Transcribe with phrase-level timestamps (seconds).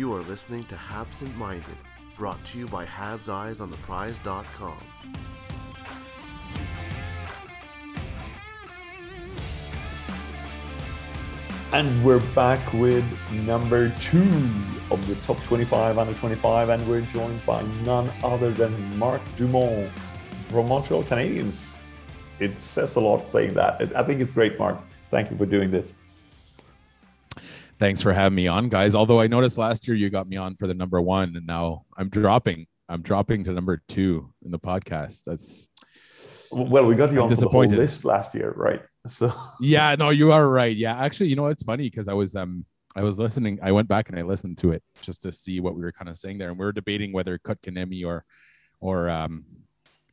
[0.00, 1.76] You are listening to Absent Minded,
[2.16, 4.78] brought to you by Habs Eyes on the Prize.com.
[11.74, 13.04] And we're back with
[13.44, 14.22] number two
[14.90, 19.90] of the top 25 under 25, and we're joined by none other than Mark Dumont
[20.48, 21.60] from Montreal Canadiens.
[22.38, 23.94] It says a lot saying that.
[23.94, 24.78] I think it's great, Mark.
[25.10, 25.92] Thank you for doing this.
[27.80, 28.94] Thanks for having me on, guys.
[28.94, 31.86] Although I noticed last year you got me on for the number one, and now
[31.96, 32.66] I'm dropping.
[32.90, 35.22] I'm dropping to number two in the podcast.
[35.24, 35.70] That's
[36.52, 37.70] well, we got you I'm on disappointed.
[37.70, 38.82] the whole list last year, right?
[39.06, 40.76] So yeah, no, you are right.
[40.76, 43.58] Yeah, actually, you know, it's funny because I was um I was listening.
[43.62, 46.10] I went back and I listened to it just to see what we were kind
[46.10, 48.26] of saying there, and we were debating whether Kotkaniemi or
[48.78, 49.46] or um,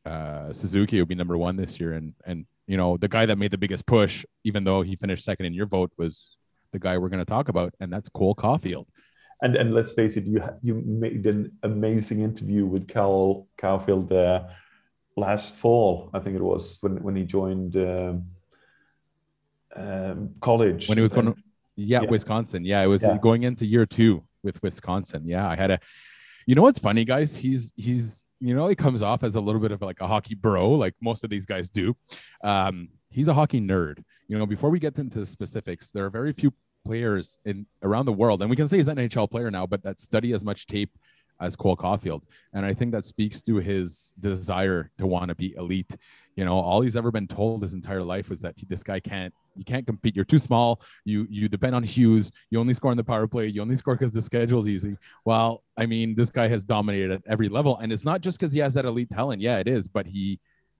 [0.06, 1.92] uh, Suzuki would be number one this year.
[1.92, 5.22] And and you know, the guy that made the biggest push, even though he finished
[5.22, 6.37] second in your vote, was
[6.72, 8.86] the guy we're going to talk about, and that's Cole Caufield.
[9.40, 14.48] And and let's face it, you you made an amazing interview with Cole Caufield uh,
[15.16, 16.10] last fall.
[16.12, 17.76] I think it was when when he joined.
[17.76, 18.24] Um,
[19.76, 21.26] um, college when he was going.
[21.26, 21.34] To,
[21.76, 22.64] yeah, yeah, Wisconsin.
[22.64, 23.18] Yeah, it was yeah.
[23.18, 25.26] going into year two with Wisconsin.
[25.26, 25.80] Yeah, I had a.
[26.46, 27.36] You know what's funny, guys?
[27.36, 30.34] He's he's you know he comes off as a little bit of like a hockey
[30.34, 31.94] bro, like most of these guys do.
[32.42, 34.02] Um, he's a hockey nerd.
[34.28, 36.52] You know, before we get into specifics, there are very few
[36.84, 39.82] players in around the world, and we can say he's an NHL player now, but
[39.82, 40.96] that study as much tape
[41.40, 42.22] as Cole Caufield.
[42.52, 45.96] And I think that speaks to his desire to want to be elite.
[46.36, 49.32] You know, all he's ever been told his entire life was that this guy can't,
[49.56, 50.14] you can't compete.
[50.14, 50.80] You're too small.
[51.04, 52.30] You you depend on Hughes.
[52.50, 53.48] You only score on the power play.
[53.48, 54.96] You only score because the schedule's easy.
[55.24, 58.52] Well, I mean, this guy has dominated at every level, and it's not just because
[58.52, 59.42] he has that elite talent.
[59.42, 60.38] Yeah, it is, but he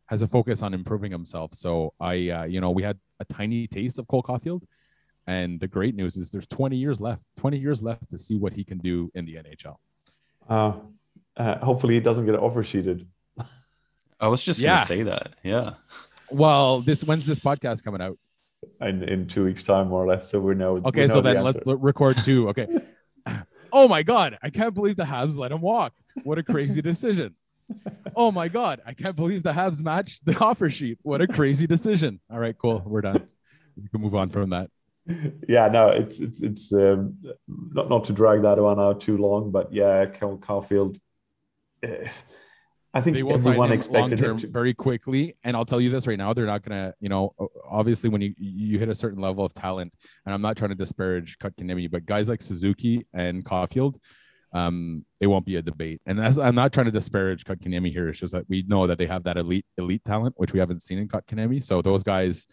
[0.08, 1.54] has a focus on improving himself.
[1.54, 4.62] So I, uh, you know, we had a tiny taste of Cole Caufield.
[5.26, 8.54] And the great news is there's 20 years left, 20 years left to see what
[8.54, 9.76] he can do in the NHL.
[10.48, 10.72] Uh,
[11.36, 13.06] uh, hopefully, he doesn't get oversheeted.
[14.20, 14.76] I was just yeah.
[14.76, 15.34] gonna say that.
[15.42, 15.74] Yeah.
[16.30, 18.16] Well, this when's this podcast coming out?
[18.80, 20.30] In, in two weeks' time, more or less.
[20.30, 20.78] So we know.
[20.78, 22.48] Okay, we know so then let's record two.
[22.48, 22.66] Okay.
[23.72, 25.92] oh my god, I can't believe the Habs let him walk.
[26.24, 27.34] What a crazy decision.
[28.16, 30.98] Oh my god, I can't believe the Habs matched the offer sheet.
[31.02, 32.20] What a crazy decision.
[32.30, 32.82] All right, cool.
[32.84, 33.28] We're done.
[33.76, 34.70] We can move on from that
[35.48, 37.16] yeah, no, it's it's it's um,
[37.48, 41.00] not not to drag that one out too long, but yeah, Cole Caufield.
[41.82, 42.08] Uh,
[42.92, 46.06] I think they will everyone expected long term very quickly, and I'll tell you this
[46.06, 47.34] right now: they're not gonna, you know,
[47.68, 49.92] obviously when you you hit a certain level of talent,
[50.26, 53.96] and I'm not trying to disparage Kotkaniemi, but guys like Suzuki and Caufield,
[54.52, 56.00] um, it won't be a debate.
[56.06, 58.08] And that's, I'm not trying to disparage Kotkaniemi here.
[58.08, 60.82] It's just that we know that they have that elite elite talent, which we haven't
[60.82, 61.62] seen in Kotkaniemi.
[61.62, 62.46] So those guys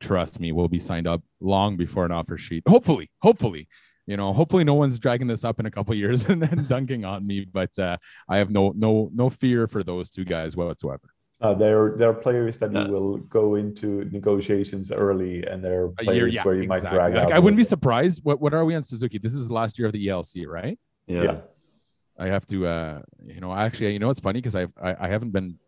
[0.00, 2.62] trust me, will be signed up long before an offer sheet.
[2.66, 3.68] Hopefully, hopefully,
[4.06, 7.04] you know, hopefully no one's dragging this up in a couple years and then dunking
[7.04, 7.46] on me.
[7.50, 7.96] But uh,
[8.28, 11.08] I have no no no fear for those two guys whatsoever.
[11.42, 15.88] Uh, there, there are players that you will go into negotiations early, and there are
[15.88, 16.90] players year, yeah, where you exactly.
[16.90, 17.32] might drag like, out.
[17.32, 18.20] I wouldn't be surprised.
[18.24, 19.18] What what are we on Suzuki?
[19.18, 20.78] This is last year of the ELC, right?
[21.10, 21.22] Yeah.
[21.22, 21.40] yeah.
[22.18, 25.08] I have to, uh, you know, actually, you know, it's funny because I've I, I
[25.08, 25.58] haven't been,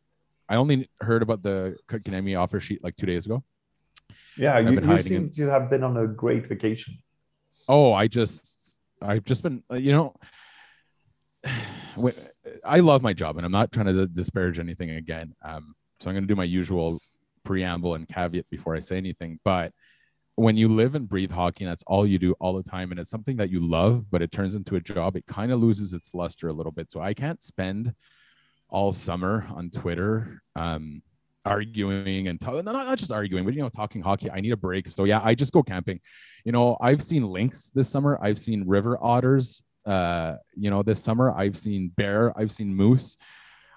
[0.49, 3.43] I only heard about the Kotkaniemi offer sheet like two days ago.
[4.37, 6.99] Yeah, you, you seem to have been on a great vacation.
[7.69, 10.15] Oh, I just, I've just been, uh, you know,
[12.65, 15.35] I love my job, and I'm not trying to disparage anything again.
[15.43, 17.01] Um, so I'm going to do my usual
[17.45, 19.39] preamble and caveat before I say anything.
[19.45, 19.73] But
[20.37, 22.99] when you live and breathe hockey, and that's all you do all the time, and
[22.99, 25.93] it's something that you love, but it turns into a job, it kind of loses
[25.93, 26.91] its luster a little bit.
[26.91, 27.95] So I can't spend
[28.69, 30.43] all summer on Twitter.
[30.57, 31.03] Um,
[31.45, 34.31] arguing and not, not just arguing, but you know, talking hockey.
[34.31, 34.89] I need a break.
[34.89, 36.01] So yeah, I just go camping.
[36.45, 38.19] You know, I've seen lynx this summer.
[38.23, 39.63] I've seen river otters.
[39.85, 42.33] Uh, you know, this summer I've seen bear.
[42.39, 43.17] I've seen moose.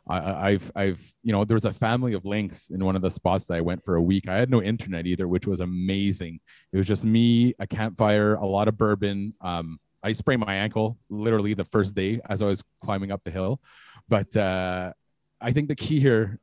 [0.07, 3.09] I, I've, I've, you know, there was a family of lynx in one of the
[3.09, 4.27] spots that I went for a week.
[4.27, 6.39] I had no internet either, which was amazing.
[6.71, 9.33] It was just me, a campfire, a lot of bourbon.
[9.41, 13.31] Um, I sprained my ankle literally the first day as I was climbing up the
[13.31, 13.59] hill.
[14.07, 14.93] But uh,
[15.41, 16.39] I think the key here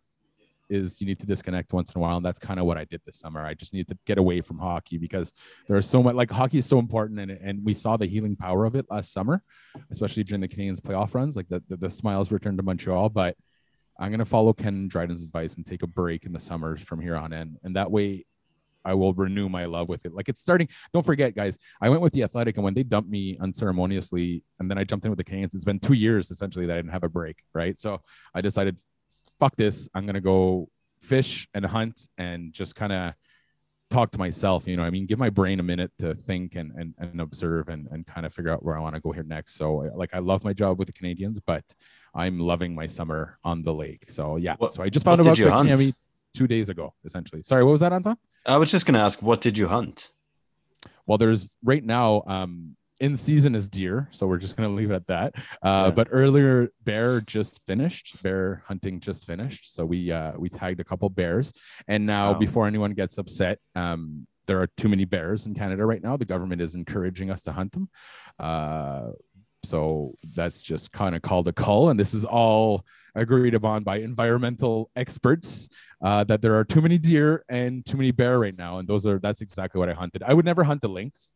[0.69, 2.85] is you need to disconnect once in a while and that's kind of what i
[2.85, 5.35] did this summer i just need to get away from hockey because
[5.69, 8.65] there's so much like hockey is so important and, and we saw the healing power
[8.65, 9.43] of it last summer
[9.91, 13.37] especially during the canadiens playoff runs like the, the, the smiles returned to montreal but
[13.99, 17.01] i'm going to follow ken dryden's advice and take a break in the summers from
[17.01, 18.25] here on in and that way
[18.85, 20.15] I will renew my love with it.
[20.15, 20.69] Like it's starting.
[20.93, 21.59] Don't forget, guys.
[21.81, 25.05] I went with the Athletic, and when they dumped me unceremoniously, and then I jumped
[25.05, 27.43] in with the Canadiens, it's been two years essentially that I didn't have a break,
[27.55, 27.81] right?
[27.81, 28.01] So
[28.35, 28.79] I decided
[29.39, 29.89] fuck this.
[29.95, 30.69] I'm gonna go
[31.01, 33.15] fish and hunt and just kind of
[33.91, 34.67] talk to myself.
[34.67, 37.69] You know, I mean, give my brain a minute to think and and, and observe
[37.69, 39.55] and, and kind of figure out where I want to go here next.
[39.57, 41.65] So, like, I love my job with the Canadiens, but
[42.15, 44.11] I'm loving my summer on the lake.
[44.11, 44.57] So, yeah.
[44.59, 45.95] What, so I just found out about Miami
[46.35, 47.43] two days ago, essentially.
[47.43, 48.17] Sorry, what was that, Anton?
[48.47, 50.13] I was just going to ask, what did you hunt?
[51.07, 52.23] Well, there's right now.
[52.27, 55.35] Um, in season is deer, so we're just gonna leave it at that.
[55.61, 55.91] Uh, yeah.
[55.91, 58.23] But earlier, bear just finished.
[58.23, 61.53] Bear hunting just finished, so we uh, we tagged a couple bears.
[61.89, 62.39] And now, wow.
[62.39, 66.17] before anyone gets upset, um, there are too many bears in Canada right now.
[66.17, 67.89] The government is encouraging us to hunt them.
[68.39, 69.11] Uh,
[69.65, 73.99] so that's just kind of called a cull, and this is all agreed upon by
[73.99, 75.69] environmental experts
[76.03, 79.07] uh, that there are too many deer and too many bear right now, and those
[79.07, 80.23] are that's exactly what I hunted.
[80.23, 81.33] I would never hunt the lynx.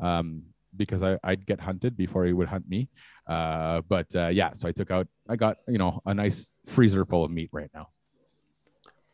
[0.00, 0.42] Um,
[0.76, 2.88] because I, I'd get hunted before he would hunt me.
[3.26, 7.04] Uh, but uh, yeah, so I took out, I got, you know, a nice freezer
[7.04, 7.88] full of meat right now.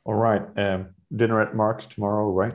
[0.04, 0.42] All right.
[0.56, 2.54] Um, dinner at Mark's tomorrow, right?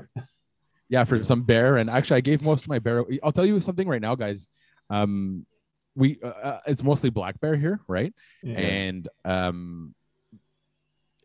[0.89, 1.77] Yeah, for some bear.
[1.77, 3.03] And actually, I gave most of my bear.
[3.23, 4.47] I'll tell you something right now, guys.
[4.89, 5.45] Um,
[5.99, 8.13] we, uh, uh it's mostly black bear here, right?
[8.41, 8.57] Yeah.
[8.57, 9.93] And um,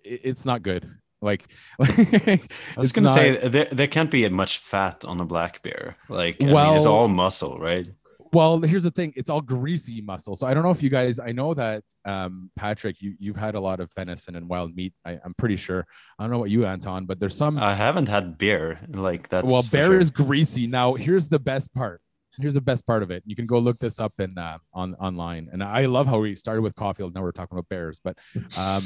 [0.03, 0.91] it, it's not good.
[1.23, 1.49] Like,
[1.81, 2.39] I
[2.77, 3.15] was gonna not...
[3.15, 5.97] say there, there can't be much fat on a black bear.
[6.11, 7.89] Like, I mean, it's all muscle, right?
[8.35, 10.35] Well, here's the thing: it's all greasy muscle.
[10.37, 11.21] So I don't know if you guys.
[11.21, 14.93] I know that um, Patrick, you you've had a lot of venison and wild meat.
[15.05, 15.87] I, am pretty sure.
[16.19, 17.59] I don't know what you, Anton, but there's some.
[17.59, 19.45] I haven't had beer like that.
[19.45, 20.01] Well, bear sure.
[20.01, 20.67] is greasy.
[20.67, 22.03] Now, here's the best part.
[22.39, 23.23] Here's the best part of it.
[23.27, 25.49] You can go look this up in uh, on online.
[25.53, 27.15] And I love how we started with Caufield.
[27.15, 28.19] Now we're talking about bears, but
[28.59, 28.83] um,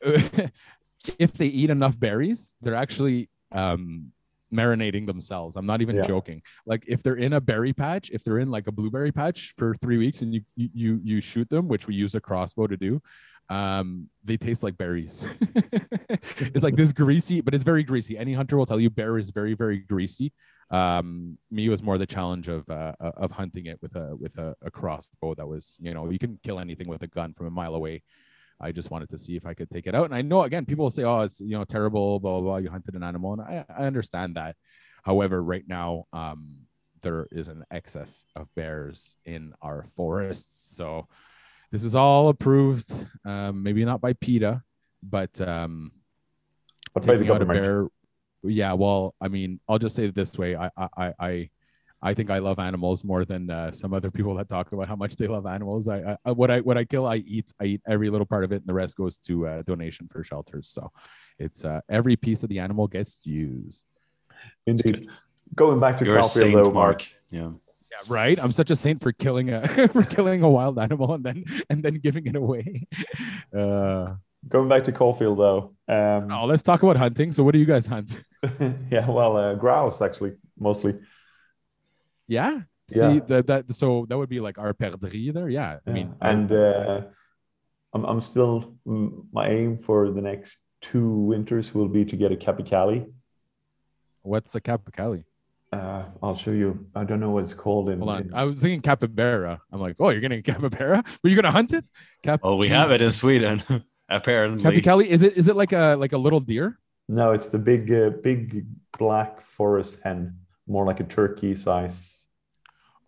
[1.18, 4.12] if they eat enough berries, they're actually um,
[4.52, 5.56] marinating themselves.
[5.56, 6.02] I'm not even yeah.
[6.02, 6.42] joking.
[6.66, 9.74] Like if they're in a berry patch, if they're in like a blueberry patch for
[9.76, 13.00] three weeks and you you you shoot them, which we use a crossbow to do,
[13.48, 15.26] um, they taste like berries.
[16.08, 18.18] it's like this greasy, but it's very greasy.
[18.18, 20.32] Any hunter will tell you bear is very very greasy.
[20.70, 24.54] Um, me was more the challenge of uh, of hunting it with a with a,
[24.62, 27.50] a crossbow that was you know you can kill anything with a gun from a
[27.50, 28.02] mile away.
[28.60, 30.06] I just wanted to see if I could take it out.
[30.06, 32.56] And I know again, people will say, "Oh, it's you know terrible, blah blah blah."
[32.58, 34.56] You hunted an animal, and I, I understand that.
[35.02, 36.56] However, right now, um,
[37.00, 41.06] there is an excess of bears in our forests, so
[41.70, 42.92] this is all approved.
[43.24, 44.62] Um, maybe not by PETA,
[45.02, 45.92] but um,
[46.94, 47.64] by the government.
[47.64, 47.86] Bear,
[48.42, 51.50] yeah, well, I mean, I'll just say it this way: I, I, I
[52.00, 54.96] I think I love animals more than uh, some other people that talk about how
[54.96, 55.88] much they love animals.
[55.88, 57.52] I, I, what I what I kill, I eat.
[57.60, 60.22] I eat every little part of it, and the rest goes to uh, donation for
[60.22, 60.68] shelters.
[60.68, 60.90] So,
[61.38, 63.86] it's uh, every piece of the animal gets used.
[64.66, 65.08] Indeed.
[65.54, 67.06] Going back to You're coffee, though, Mark.
[67.30, 67.52] Yeah.
[67.90, 68.38] Yeah, right.
[68.38, 71.82] I'm such a saint for killing a for killing a wild animal and then and
[71.82, 72.86] then giving it away.
[73.56, 74.14] Uh,
[74.46, 75.74] Going back to Caufield though.
[75.88, 77.32] Um, oh, let's talk about hunting.
[77.32, 78.22] So, what do you guys hunt?
[78.90, 80.98] yeah, well, uh, grouse actually mostly.
[82.28, 82.60] Yeah.
[82.88, 83.12] yeah.
[83.12, 85.48] See that that so that would be like our perdrix there.
[85.48, 85.78] Yeah.
[85.86, 87.02] I mean, and uh,
[87.94, 92.36] I'm I'm still my aim for the next two winters will be to get a
[92.36, 93.10] capercaillie.
[94.22, 95.24] What's a capercaillie?
[95.72, 96.86] Uh, I'll show you.
[96.94, 97.98] I don't know what it's called in.
[97.98, 98.22] Hold on.
[98.22, 98.34] In...
[98.34, 99.60] I was thinking capybara.
[99.72, 101.02] I'm like, oh, you're getting a capybara?
[101.02, 101.90] But you're gonna hunt it?
[102.22, 103.62] Cap- oh, we have it in Sweden,
[104.08, 104.62] apparently.
[104.62, 105.36] Capercaillie is it?
[105.36, 106.78] Is it like a like a little deer?
[107.08, 108.66] No, it's the big uh, big
[108.98, 112.18] black forest hen, more like a turkey size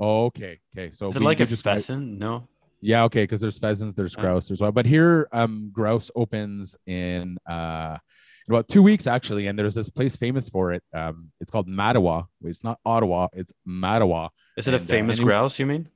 [0.00, 0.58] Oh, okay.
[0.74, 0.90] Okay.
[0.92, 2.18] So is it like a just pheasant?
[2.18, 2.48] No.
[2.80, 3.04] Yeah.
[3.04, 3.24] Okay.
[3.24, 4.72] Because there's pheasants, there's grouse as well.
[4.72, 7.98] But here, um, grouse opens in uh
[8.48, 10.82] in about two weeks actually, and there's this place famous for it.
[10.94, 12.26] Um, it's called Mattawa.
[12.42, 13.28] It's not Ottawa.
[13.34, 14.30] It's Mattawa.
[14.56, 15.58] Is it and, a uh, famous uh, grouse?
[15.58, 15.88] You mean?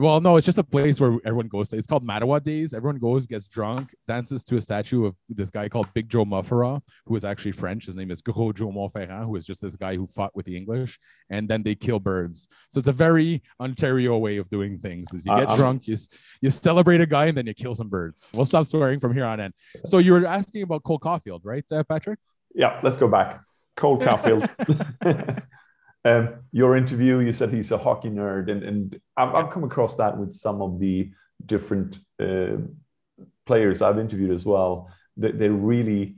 [0.00, 1.76] Well, no, it's just a place where everyone goes to.
[1.76, 2.72] It's called Mattawa Days.
[2.72, 6.80] Everyone goes, gets drunk, dances to a statue of this guy called Big Joe Mufferaw,
[7.04, 7.84] who is actually French.
[7.84, 10.56] His name is Gros Joe Montferrand, who is just this guy who fought with the
[10.56, 10.98] English.
[11.28, 12.48] And then they kill birds.
[12.70, 15.12] So it's a very Ontario way of doing things.
[15.12, 15.96] Is you get uh, drunk, you
[16.40, 18.24] you celebrate a guy, and then you kill some birds.
[18.32, 19.52] We'll stop swearing from here on in.
[19.84, 22.18] So you were asking about Cole Caufield, right, uh, Patrick?
[22.54, 23.42] Yeah, let's go back.
[23.76, 24.48] Cole Caufield.
[26.04, 29.96] Um, your interview, you said he's a hockey nerd, and, and I've, I've come across
[29.96, 31.10] that with some of the
[31.44, 32.56] different uh,
[33.46, 34.90] players I've interviewed as well.
[35.18, 36.16] That they, they really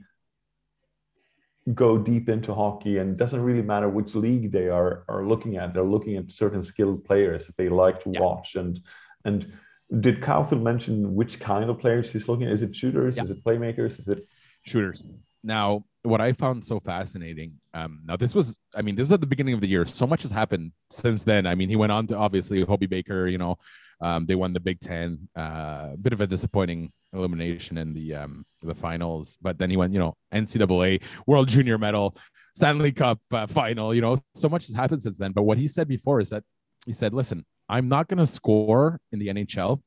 [1.73, 5.57] go deep into hockey, and it doesn't really matter which league they are are looking
[5.57, 5.73] at.
[5.73, 8.21] They're looking at certain skilled players that they like to yeah.
[8.21, 8.79] watch, and
[9.25, 9.51] and
[9.99, 12.53] did Caufield mention which kind of players he's looking at?
[12.53, 13.17] Is it shooters?
[13.17, 13.23] Yeah.
[13.23, 13.99] Is it playmakers?
[13.99, 14.27] Is it
[14.63, 15.03] shooters?
[15.43, 19.21] Now, what I found so fascinating, um, now this was, I mean, this is at
[19.21, 19.85] the beginning of the year.
[19.85, 21.47] So much has happened since then.
[21.47, 23.57] I mean, he went on to obviously Hobey Baker, you know,
[24.01, 25.29] um, they won the Big Ten.
[25.37, 29.77] A uh, bit of a disappointing elimination in the um, the finals, but then he
[29.77, 32.17] went, you know, NCAA World Junior Medal,
[32.53, 33.95] Stanley Cup uh, final.
[33.95, 35.31] You know, so much has happened since then.
[35.31, 36.43] But what he said before is that
[36.85, 39.81] he said, "Listen, I'm not going to score in the NHL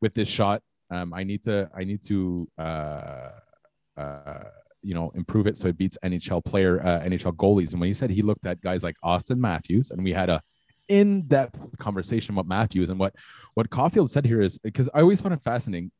[0.00, 0.62] with this shot.
[0.90, 3.30] Um, I need to, I need to, uh,
[3.96, 4.44] uh,
[4.88, 7.94] you know, improve it so it beats NHL player, uh, NHL goalies." And when he
[7.94, 10.40] said he looked at guys like Auston Matthews, and we had a
[10.88, 13.14] in-depth conversation about Matthews and what
[13.52, 15.90] what Caufield said here is because I always find it fascinating.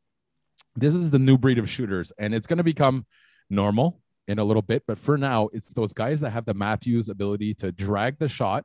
[0.75, 3.05] This is the new breed of shooters, and it's going to become
[3.51, 4.85] normal in a little bit.
[4.87, 8.65] But for now, it's those guys that have the Matthews ability to drag the shot,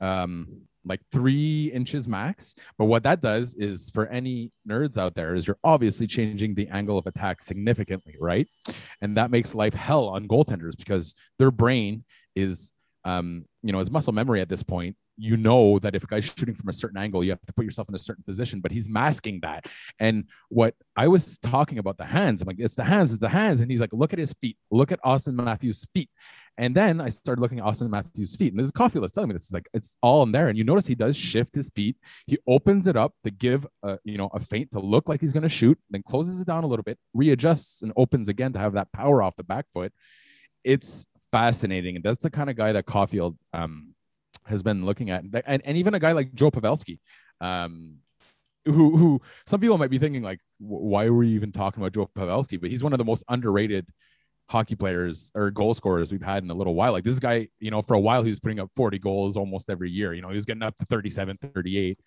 [0.00, 2.54] um, like three inches max.
[2.78, 6.68] But what that does is for any nerds out there is you're obviously changing the
[6.68, 8.48] angle of attack significantly, right?
[9.00, 12.72] And that makes life hell on goaltenders because their brain is
[13.04, 16.24] um, you know, his muscle memory at this point you know that if a guy's
[16.24, 18.72] shooting from a certain angle, you have to put yourself in a certain position, but
[18.72, 19.66] he's masking that.
[19.98, 23.28] And what I was talking about the hands, I'm like, it's the hands, it's the
[23.28, 23.60] hands.
[23.60, 26.10] And he's like, look at his feet, look at Auston Matthews' feet.
[26.58, 28.52] And then I started looking at Auston Matthews' feet.
[28.52, 30.48] And this is Caufield telling me this is like, it's all in there.
[30.48, 31.96] And you notice he does shift his feet.
[32.26, 35.32] He opens it up to give a, you know, a feint to look like he's
[35.32, 38.58] going to shoot, then closes it down a little bit, readjusts and opens again to
[38.58, 39.92] have that power off the back foot.
[40.64, 41.96] It's fascinating.
[41.96, 43.94] And that's the kind of guy that Caufield, um,
[44.44, 46.98] has been looking at, and, and even a guy like Joe Pavelski,
[47.40, 47.96] um,
[48.64, 52.08] who who some people might be thinking like, why were you even talking about Joe
[52.16, 52.60] Pavelski?
[52.60, 53.88] But he's one of the most underrated
[54.48, 56.92] hockey players or goal scorers we've had in a little while.
[56.92, 59.70] Like this guy, you know, for a while he was putting up 40 goals almost
[59.70, 60.12] every year.
[60.12, 62.00] You know, he was getting up to 37, 38.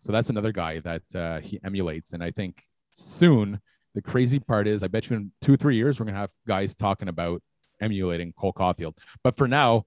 [0.00, 2.12] So that's another guy that uh, he emulates.
[2.12, 3.60] And I think soon
[3.94, 6.32] the crazy part is, I bet you in two, three years, we're going to have
[6.46, 7.42] guys talking about
[7.80, 8.96] emulating Cole Caufield.
[9.22, 9.84] But for now,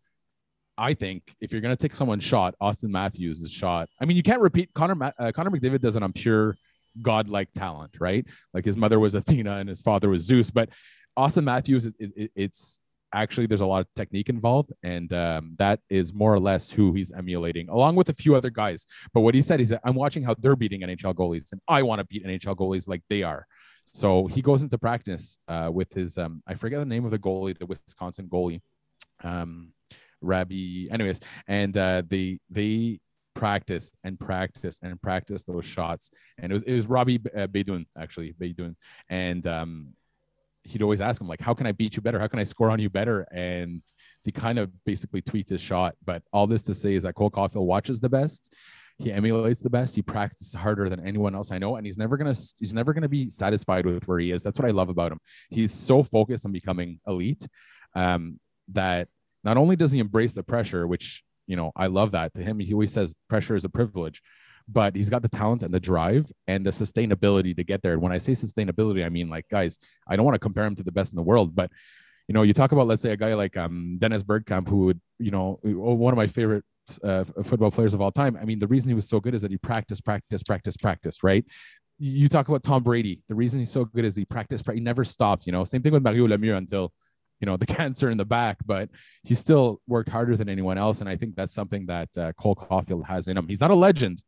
[0.77, 3.89] I think if you're going to take someone's shot, Auston Matthews' is shot.
[4.01, 5.13] I mean, you can't repeat Connor.
[5.19, 6.55] Uh, Connor McDavid does it on pure
[7.01, 8.25] godlike talent, right?
[8.53, 10.51] Like his mother was Athena and his father was Zeus.
[10.51, 10.69] But
[11.17, 12.79] Auston Matthews, it, it, it's
[13.13, 16.93] actually there's a lot of technique involved, and um, that is more or less who
[16.93, 18.87] he's emulating, along with a few other guys.
[19.13, 21.99] But what he said, said, "I'm watching how they're beating NHL goalies, and I want
[21.99, 23.45] to beat NHL goalies like they are."
[23.85, 27.19] So he goes into practice uh, with his um, I forget the name of the
[27.19, 28.61] goalie, the Wisconsin goalie.
[29.23, 29.73] Um,
[30.21, 32.99] Robbie, anyways, and uh, they they
[33.33, 37.47] practiced and practiced and practiced those shots, and it was it was Robbie uh,
[37.97, 38.75] actually Beydoun,
[39.09, 39.93] and um,
[40.63, 42.19] he'd always ask him like, "How can I beat you better?
[42.19, 43.81] How can I score on you better?" And
[44.23, 45.95] he kind of basically tweets his shot.
[46.03, 48.53] But all this to say is that Cole Caufield watches the best.
[48.99, 49.95] He emulates the best.
[49.95, 53.09] He practices harder than anyone else I know, and he's never gonna he's never gonna
[53.09, 54.43] be satisfied with where he is.
[54.43, 55.19] That's what I love about him.
[55.49, 57.47] He's so focused on becoming elite
[57.95, 59.07] um, that
[59.43, 62.59] not only does he embrace the pressure, which you know I love that to him,
[62.59, 64.21] he always says pressure is a privilege,
[64.67, 67.93] but he's got the talent and the drive and the sustainability to get there.
[67.93, 70.75] And when I say sustainability, I mean like guys, I don't want to compare him
[70.75, 71.71] to the best in the world, but
[72.27, 75.01] you know, you talk about let's say a guy like um, Dennis Bergkamp, who would
[75.19, 76.63] you know one of my favorite
[77.03, 78.37] uh, football players of all time.
[78.39, 81.23] I mean, the reason he was so good is that he practiced, practice, practice, practice,
[81.23, 81.45] right?
[81.99, 83.21] You talk about Tom Brady.
[83.29, 85.45] The reason he's so good is he practiced, he never stopped.
[85.45, 86.91] You know, same thing with Mario Lemieux until
[87.39, 88.89] you know the cancer in the back, but
[89.23, 92.55] he still worked harder than anyone else, and I think that's something that uh, Cole
[92.55, 93.47] Caufield has in him.
[93.47, 94.21] He's not a legend,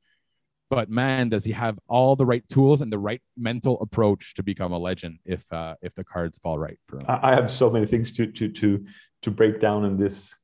[0.70, 4.44] but man, does he have all the right tools and the right mental approach to
[4.44, 7.06] become a legend if uh, if the cards fall right for him.
[7.08, 8.86] I have so many things to to to
[9.22, 10.36] to break down in this.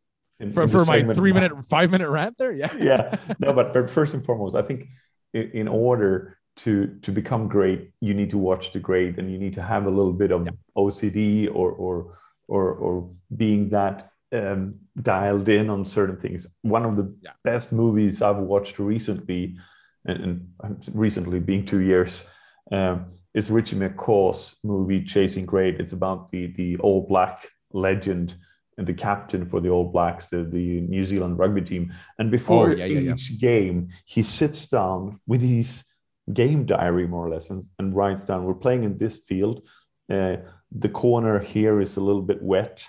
[0.41, 3.17] In, for, in for my three minute, five minute rant there, yeah, yeah.
[3.39, 4.87] No, but but first and foremost, I think
[5.33, 9.37] in, in order to to become great, you need to watch the great, and you
[9.37, 10.51] need to have a little bit of yeah.
[10.75, 12.17] OCD or or
[12.47, 16.47] or or being that um, dialed in on certain things.
[16.63, 17.31] One of the yeah.
[17.43, 19.57] best movies I've watched recently,
[20.05, 22.23] and, and recently being two years,
[22.71, 25.79] um, is Richie McCaw's movie Chasing Great.
[25.79, 28.35] It's about the the All Black legend
[28.85, 31.93] the captain for the All Blacks, the, the New Zealand rugby team.
[32.19, 35.83] And before oh, yeah, each yeah, game, he sits down with his
[36.33, 39.67] game diary, more or less, and, and writes down, "We're playing in this field."
[40.11, 40.37] Uh,
[40.71, 42.83] the corner here is a little bit wet,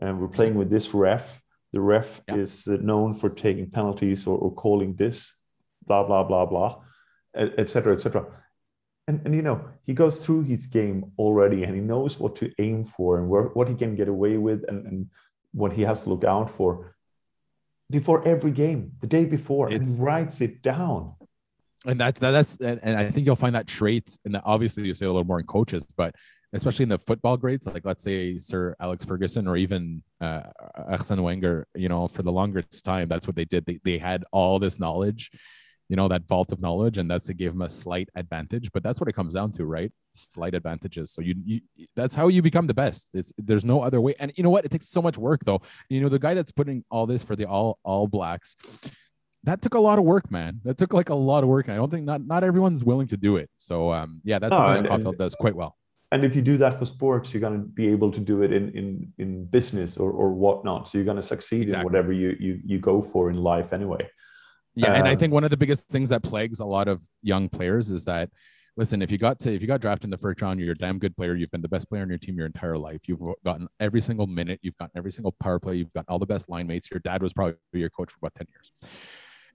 [0.00, 1.42] and we're playing with this ref.
[1.72, 2.36] The ref yeah.
[2.36, 5.34] is uh, known for taking penalties or, or, calling this,
[5.86, 6.80] blah blah blah blah,
[7.34, 7.94] etc.
[7.94, 8.26] etc.
[9.08, 12.50] And, and you know he goes through his game already, and he knows what to
[12.58, 15.10] aim for and where, what he can get away with, and, and
[15.56, 16.94] what he has to look out for
[17.90, 21.14] before every game, the day before, it's, and he writes it down
[21.86, 25.08] and that's that's and, I think you'll find that trait, and obviously you say a
[25.08, 26.14] little more in coaches, but
[26.52, 30.42] especially in the football grades, like let's say Sir Alex Ferguson or even uh,
[30.88, 33.66] Arsene Wenger, you know, for the longest time, that's what they did.
[33.66, 35.30] They, they had all this knowledge
[35.88, 38.70] you know, that vault of knowledge, and that's to give him a slight advantage.
[38.72, 39.92] But that's what it comes down to, right?
[40.14, 41.12] Slight advantages.
[41.12, 41.60] So you, you
[41.94, 43.10] that's how you become the best.
[43.14, 44.14] It's there's no other way.
[44.18, 44.64] And you know what?
[44.64, 45.62] It takes so much work, though.
[45.88, 48.56] You know, the guy that's putting all this for the all all blacks,
[49.44, 50.60] that took a lot of work, man.
[50.64, 51.68] That took like a lot of work.
[51.68, 53.48] And I don't think not not everyone's willing to do it.
[53.58, 55.76] So um, yeah, that's no, something that does quite well.
[56.12, 58.52] And if you do that for sports, you're going to be able to do it
[58.52, 60.88] in in in business or or whatnot.
[60.88, 61.80] So you're going to succeed exactly.
[61.80, 64.08] in whatever you you you go for in life anyway.
[64.76, 67.02] Yeah, and I um, think one of the biggest things that plagues a lot of
[67.22, 68.30] young players is that
[68.76, 70.76] listen, if you got to if you got drafted in the first round, you're a
[70.76, 71.34] damn good player.
[71.34, 73.08] You've been the best player on your team your entire life.
[73.08, 74.60] You've gotten every single minute.
[74.62, 75.76] You've gotten every single power play.
[75.76, 76.90] You've got all the best line mates.
[76.90, 78.70] Your dad was probably your coach for about ten years,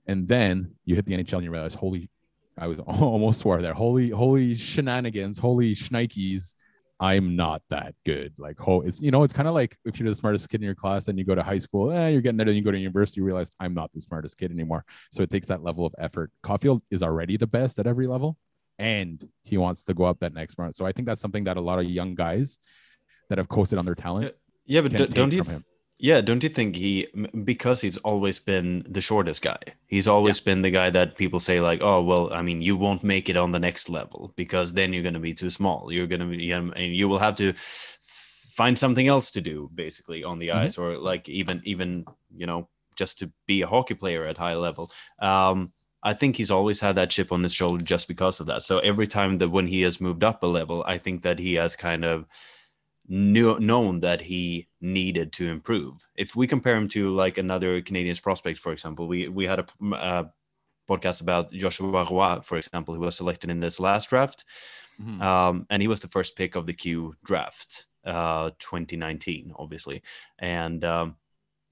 [0.06, 2.10] and then you hit the NHL and you realize, holy,
[2.58, 3.74] I was almost swore there.
[3.74, 6.54] Holy, holy shenanigans, holy shnikes.
[7.02, 8.32] I'm not that good.
[8.38, 10.64] Like, oh, it's you know, it's kind of like if you're the smartest kid in
[10.64, 12.70] your class and you go to high school, eh, you're getting there, and you go
[12.70, 14.84] to university, you realize I'm not the smartest kid anymore.
[15.10, 16.30] So it takes that level of effort.
[16.44, 18.36] Caufield is already the best at every level,
[18.78, 20.76] and he wants to go up that next round.
[20.76, 22.58] So I think that's something that a lot of young guys
[23.30, 24.36] that have coasted on their talent.
[24.64, 25.42] Yeah, but don't you?
[25.42, 25.58] Th-
[26.02, 27.06] yeah, don't you think he
[27.44, 29.60] because he's always been the shortest guy.
[29.86, 30.46] He's always yeah.
[30.46, 33.36] been the guy that people say like, "Oh, well, I mean, you won't make it
[33.36, 35.92] on the next level because then you're going to be too small.
[35.92, 40.24] You're going to be and you will have to find something else to do basically
[40.24, 40.66] on the mm-hmm.
[40.66, 42.04] ice or like even even,
[42.36, 44.90] you know, just to be a hockey player at high level."
[45.20, 48.62] Um I think he's always had that chip on his shoulder just because of that.
[48.62, 51.54] So every time that when he has moved up a level, I think that he
[51.54, 52.26] has kind of
[53.12, 56.08] knew, known that he needed to improve.
[56.16, 59.94] If we compare him to like another Canadian prospect, for example, we we had a
[59.94, 60.24] uh,
[60.88, 64.44] podcast about Joshua Roy, for example, who was selected in this last draft,
[65.00, 65.20] mm-hmm.
[65.20, 70.02] um, and he was the first pick of the Q draft, uh, 2019, obviously,
[70.38, 71.16] and um,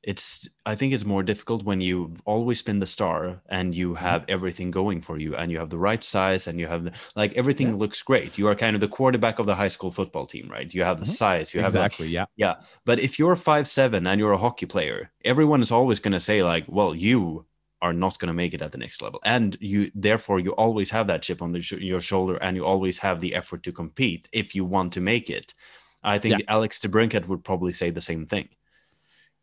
[0.02, 4.04] it's i think it's more difficult when you've always been the star and you mm-hmm.
[4.04, 7.36] have everything going for you and you have the right size and you have like
[7.36, 7.74] everything yeah.
[7.74, 10.72] looks great you are kind of the quarterback of the high school football team right
[10.74, 11.12] you have the mm-hmm.
[11.12, 12.54] size you have exactly yeah yeah
[12.86, 16.20] but if you're five seven and you're a hockey player everyone is always going to
[16.20, 17.44] say like well you
[17.82, 20.90] are not going to make it at the next level and you therefore you always
[20.90, 23.72] have that chip on the sh- your shoulder and you always have the effort to
[23.72, 25.54] compete if you want to make it
[26.04, 26.44] i think yeah.
[26.48, 28.48] alex DeBrincat would probably say the same thing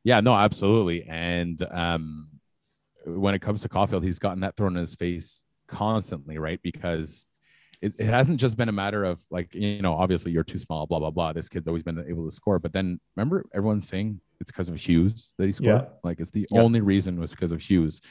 [0.04, 1.04] yeah, no, absolutely.
[1.04, 2.30] And um,
[3.06, 6.60] when it comes to Caufield, he's gotten that thrown in his face constantly, right?
[6.62, 7.28] Because
[7.82, 10.88] it, it, hasn't just been a matter of like, you know, obviously you're too small,
[10.88, 11.34] blah, blah, blah.
[11.34, 12.60] This kid's always been able to score.
[12.60, 15.82] But then remember everyone saying it's because of Hughes that he scored?
[15.84, 15.90] Yeah.
[16.04, 16.62] Like it's the yeah.
[16.62, 18.02] only reason was because of Hughes.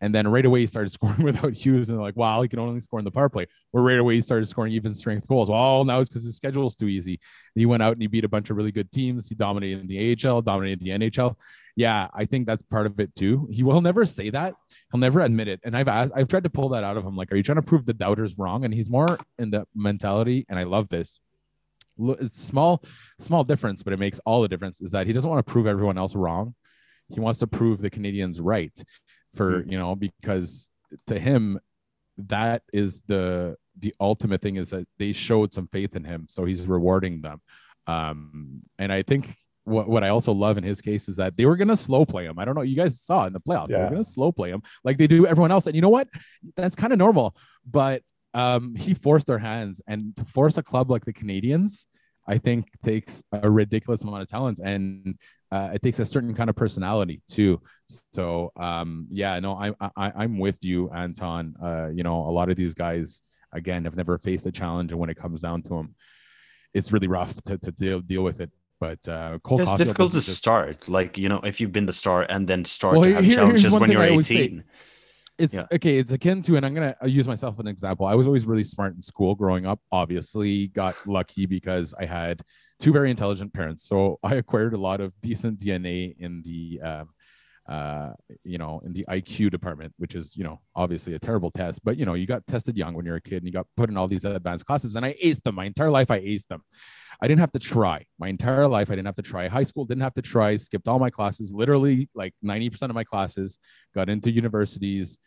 [0.00, 2.80] And then right away he started scoring without Hughes, and like, wow, he can only
[2.80, 3.46] score in the power play.
[3.72, 5.48] Or right away he started scoring even strength goals.
[5.48, 7.20] Well, now it's because his schedule is too easy.
[7.54, 9.28] he went out and he beat a bunch of really good teams.
[9.28, 11.36] He dominated in the AHL, dominated the NHL.
[11.76, 13.48] Yeah, I think that's part of it too.
[13.50, 14.54] He will never say that.
[14.92, 15.60] He'll never admit it.
[15.64, 17.16] And I've asked, I've tried to pull that out of him.
[17.16, 18.64] Like, are you trying to prove the doubters wrong?
[18.64, 21.18] And he's more in the mentality, and I love this.
[21.98, 22.82] It's small,
[23.18, 24.80] small difference, but it makes all the difference.
[24.80, 26.54] Is that he doesn't want to prove everyone else wrong.
[27.12, 28.72] He wants to prove the Canadiens right
[29.34, 29.72] for mm-hmm.
[29.72, 30.70] you know because
[31.06, 31.58] to him
[32.16, 36.44] that is the the ultimate thing is that they showed some faith in him so
[36.44, 37.40] he's rewarding them
[37.86, 41.46] um and i think what, what I also love in his case is that they
[41.46, 42.38] were going to slow play him.
[42.38, 42.62] I don't know.
[42.62, 43.78] You guys saw in the playoffs, yeah.
[43.78, 45.66] they were going to slow play him like they do everyone else.
[45.66, 46.08] And you know what?
[46.54, 47.34] That's kind of normal.
[47.68, 48.02] But
[48.34, 49.80] um, he forced their hands.
[49.86, 51.86] And to force a club like the Canadiens,
[52.26, 54.60] I think takes a ridiculous amount of talent.
[54.62, 55.18] And
[55.54, 57.60] uh, it takes a certain kind of personality too.
[58.12, 61.54] So um, yeah, no, I, I I'm with you, Anton.
[61.62, 64.98] Uh, you know, a lot of these guys again have never faced a challenge, and
[64.98, 65.94] when it comes down to them,
[66.72, 68.50] it's really rough to, to deal deal with it.
[68.80, 70.36] But uh, Cole it's difficult to just...
[70.36, 70.88] start.
[70.88, 73.36] Like you know, if you've been the star and then start well, to have here,
[73.36, 74.64] challenges when you're 18
[75.38, 75.66] it's yeah.
[75.72, 78.46] okay it's akin to and i'm gonna use myself as an example i was always
[78.46, 82.40] really smart in school growing up obviously got lucky because i had
[82.78, 87.08] two very intelligent parents so i acquired a lot of decent dna in the um,
[87.68, 88.12] uh,
[88.44, 91.96] you know in the iq department which is you know obviously a terrible test but
[91.96, 93.96] you know you got tested young when you're a kid and you got put in
[93.96, 95.54] all these advanced classes and i aced them.
[95.54, 96.62] My entire life i aced them.
[97.20, 98.04] I didn't have to try.
[98.18, 98.90] My entire life.
[98.90, 99.48] I didn't have to try.
[99.48, 103.04] High school, didn't have to try, skipped all my classes, literally like 90% of my
[103.04, 103.58] classes,
[103.94, 105.20] got into universities,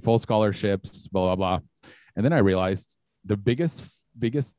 [0.00, 1.90] full scholarships, blah, blah, blah.
[2.16, 3.84] And then I realized the biggest,
[4.18, 4.56] biggest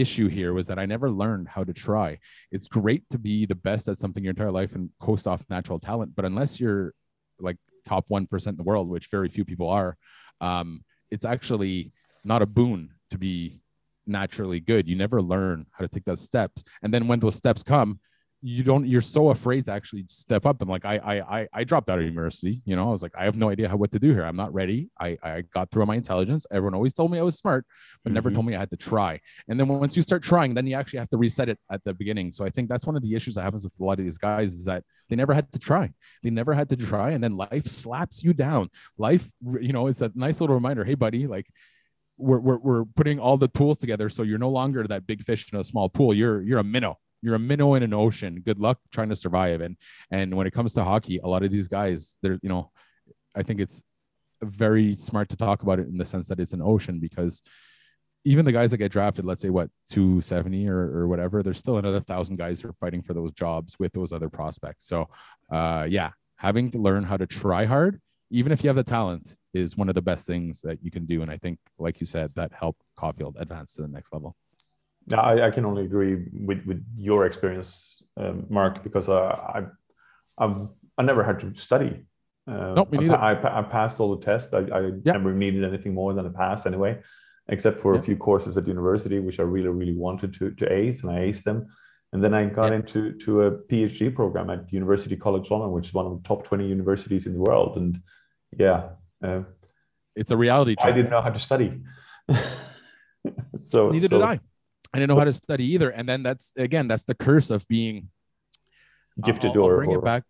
[0.00, 2.18] issue here was that I never learned how to try.
[2.50, 5.78] It's great to be the best at something your entire life and coast off natural
[5.78, 6.92] talent, but unless you're
[7.38, 7.56] like
[7.86, 9.96] top 1% in the world, which very few people are,
[10.40, 11.92] um, it's actually
[12.24, 13.60] not a boon to be
[14.06, 14.88] naturally good.
[14.88, 16.64] You never learn how to take those steps.
[16.82, 18.00] And then when those steps come,
[18.40, 20.60] you don't you're so afraid to actually step up.
[20.60, 23.16] And like I, I i i dropped out of university you know i was like
[23.18, 24.24] i have no idea how what to do here.
[24.24, 24.90] I'm not ready.
[25.00, 26.46] I i got through my intelligence.
[26.50, 27.66] Everyone always told me i was smart
[28.04, 28.14] but mm-hmm.
[28.14, 29.20] never told me i had to try.
[29.48, 31.94] And then once you start trying then you actually have to reset it at the
[31.94, 32.30] beginning.
[32.30, 34.18] So i think that's one of the issues that happens with a lot of these
[34.18, 35.90] guys is that they never had to try.
[36.22, 38.70] They never had to try and then life slaps you down.
[38.98, 41.46] Life you know it's a nice little reminder hey buddy like
[42.20, 45.52] we're, we're, we're putting all the tools together so you're no longer that big fish
[45.52, 46.12] in a small pool.
[46.12, 48.42] You're you're a minnow you're a minnow in an ocean.
[48.44, 49.60] Good luck trying to survive.
[49.60, 49.76] And
[50.10, 52.70] and when it comes to hockey, a lot of these guys, they're you know,
[53.34, 53.82] I think it's
[54.42, 57.42] very smart to talk about it in the sense that it's an ocean because
[58.24, 61.78] even the guys that get drafted, let's say what 270 or, or whatever, there's still
[61.78, 64.86] another thousand guys who are fighting for those jobs with those other prospects.
[64.86, 65.08] So
[65.50, 68.00] uh yeah, having to learn how to try hard,
[68.30, 71.06] even if you have the talent, is one of the best things that you can
[71.06, 71.22] do.
[71.22, 74.36] And I think, like you said, that helped Caufield advance to the next level.
[75.14, 79.62] I, I can only agree with, with your experience, um, Mark, because uh, I,
[80.38, 80.68] I've
[80.98, 82.04] I never had to study.
[82.46, 83.16] Uh, nope, me neither.
[83.16, 84.52] I, I, I, passed all the tests.
[84.52, 86.98] I, I never needed anything more than a pass anyway,
[87.48, 91.04] except for a few courses at university, which I really, really wanted to, to ace,
[91.04, 91.68] and I aced them.
[92.12, 95.94] And then I got into to a PhD program at University College London, which is
[95.94, 97.76] one of the top 20 universities in the world.
[97.76, 98.00] And
[98.56, 98.90] yeah,
[99.22, 99.42] uh,
[100.16, 100.86] it's a reality check.
[100.86, 101.80] I didn't know how to study.
[103.58, 104.40] so neither so, did I.
[104.92, 105.90] I didn't know how to study either.
[105.90, 108.08] And then that's again, that's the curse of being
[109.22, 110.24] gifted I'll, I'll bring or, it back.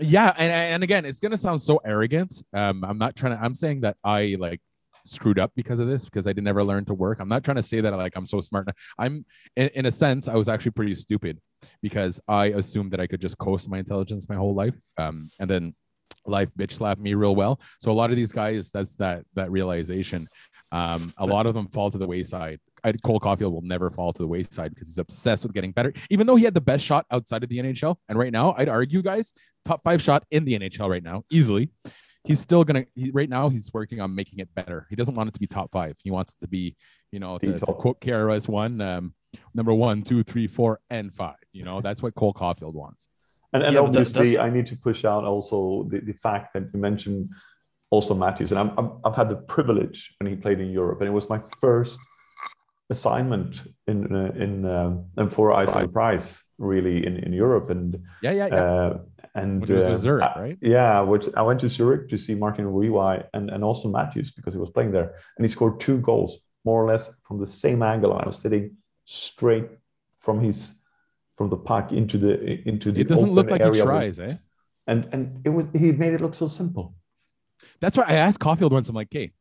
[0.00, 2.42] Yeah, and and again, it's gonna sound so arrogant.
[2.54, 3.42] Um, I'm not trying to.
[3.42, 4.60] I'm saying that I like
[5.04, 7.20] screwed up because of this because I didn't ever learn to work.
[7.20, 8.68] I'm not trying to say that like I'm so smart.
[8.98, 9.24] I'm
[9.56, 11.40] in, in a sense I was actually pretty stupid
[11.82, 14.76] because I assumed that I could just coast my intelligence my whole life.
[14.96, 15.74] Um, and then
[16.26, 17.60] life bitch slapped me real well.
[17.78, 20.28] So a lot of these guys, that's that that realization.
[20.72, 22.58] Um, a lot of them fall to the wayside.
[22.82, 25.92] I, Cole Caufield will never fall to the wayside because he's obsessed with getting better.
[26.10, 28.70] Even though he had the best shot outside of the NHL, and right now I'd
[28.70, 29.34] argue, guys,
[29.66, 31.70] top five shot in the NHL right now, easily.
[32.24, 32.86] He's still gonna.
[32.94, 34.86] He, right now, he's working on making it better.
[34.88, 35.96] He doesn't want it to be top five.
[36.02, 36.76] He wants it to be,
[37.10, 39.14] you know, to, to quote KRS one, um,
[39.54, 41.34] number one, two, three, four, and five.
[41.52, 43.08] You know, that's what Cole Caufield wants.
[43.52, 46.80] And, and yeah, obviously, I need to push out also the, the fact that you
[46.80, 47.28] mentioned
[47.92, 51.08] Auston Matthews, and I'm, I'm, I've had the privilege when he played in Europe, and
[51.08, 51.98] it was my first
[52.90, 58.32] assignment in uh, in um, and for Iceland Prize really in, in Europe and yeah
[58.32, 58.64] yeah, yeah.
[58.64, 58.98] Uh,
[59.34, 60.58] and which was uh, Zurich, right?
[60.60, 64.52] Yeah, which I went to Zurich to see Martin Riwai and, and Auston Matthews because
[64.54, 67.82] he was playing there, and he scored two goals more or less from the same
[67.82, 68.12] angle.
[68.12, 68.76] I was sitting
[69.06, 69.68] straight
[70.20, 70.74] from his
[71.36, 72.32] from the puck into the
[72.68, 73.00] into the.
[73.00, 74.36] It doesn't look like he tries, eh?
[74.86, 76.94] And and it was he made it look so simple.
[77.80, 78.88] That's why I asked Caufield once.
[78.88, 79.32] I'm like, "Hey,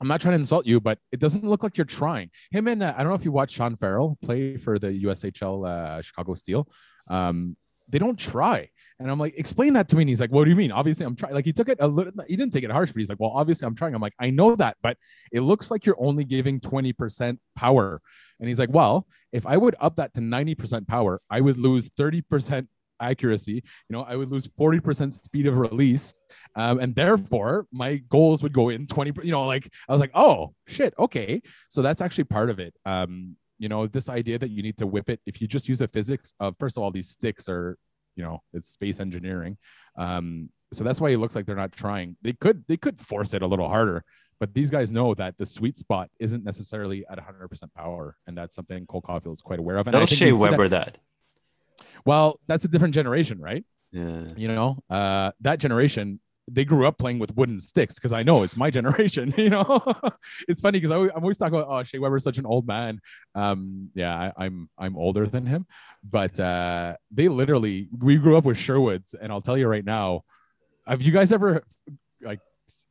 [0.00, 2.82] I'm not trying to insult you, but it doesn't look like you're trying." Him and
[2.82, 6.34] uh, I don't know if you watched Sean Farrell play for the USHL uh, Chicago
[6.34, 6.68] Steel.
[7.08, 7.56] Um,
[7.88, 8.68] they don't try.
[8.98, 10.02] And I'm like, explain that to me.
[10.02, 10.72] And he's like, what do you mean?
[10.72, 11.34] Obviously, I'm trying.
[11.34, 13.32] Like, he took it a little, he didn't take it harsh, but he's like, well,
[13.34, 13.94] obviously, I'm trying.
[13.94, 14.96] I'm like, I know that, but
[15.32, 18.00] it looks like you're only giving 20% power.
[18.40, 21.90] And he's like, well, if I would up that to 90% power, I would lose
[21.90, 22.68] 30%
[23.00, 26.14] accuracy, you know, I would lose 40% speed of release.
[26.54, 30.12] Um, and therefore my goals would go in 20, you know, like I was like,
[30.14, 30.94] oh shit.
[30.98, 31.42] Okay.
[31.68, 32.74] So that's actually part of it.
[32.84, 35.20] Um, you know, this idea that you need to whip it.
[35.26, 37.78] If you just use the physics of, first of all, these sticks are,
[38.14, 39.56] you know, it's space engineering.
[39.96, 42.16] Um, so that's why it looks like they're not trying.
[42.22, 44.04] They could, they could force it a little harder,
[44.38, 48.54] but these guys know that the sweet spot isn't necessarily at 100% power, and that's
[48.54, 49.86] something Cole Caufield is quite aware of.
[49.86, 50.94] And Tell Shea Weber that.
[50.94, 50.98] that.
[52.06, 53.64] Well, that's a different generation, right?
[53.92, 54.26] Yeah.
[54.36, 58.44] You know, uh, that generation, they grew up playing with wooden sticks because I know
[58.44, 59.34] it's my generation.
[59.36, 59.82] You know,
[60.48, 63.00] it's funny because I'm always talking about oh Shea Weber's such an old man.
[63.34, 65.66] Um, yeah, I, am I'm, I'm older than him,
[66.08, 70.22] but uh, they literally we grew up with Sherwoods, and I'll tell you right now,
[70.86, 71.64] have you guys ever
[72.22, 72.40] like?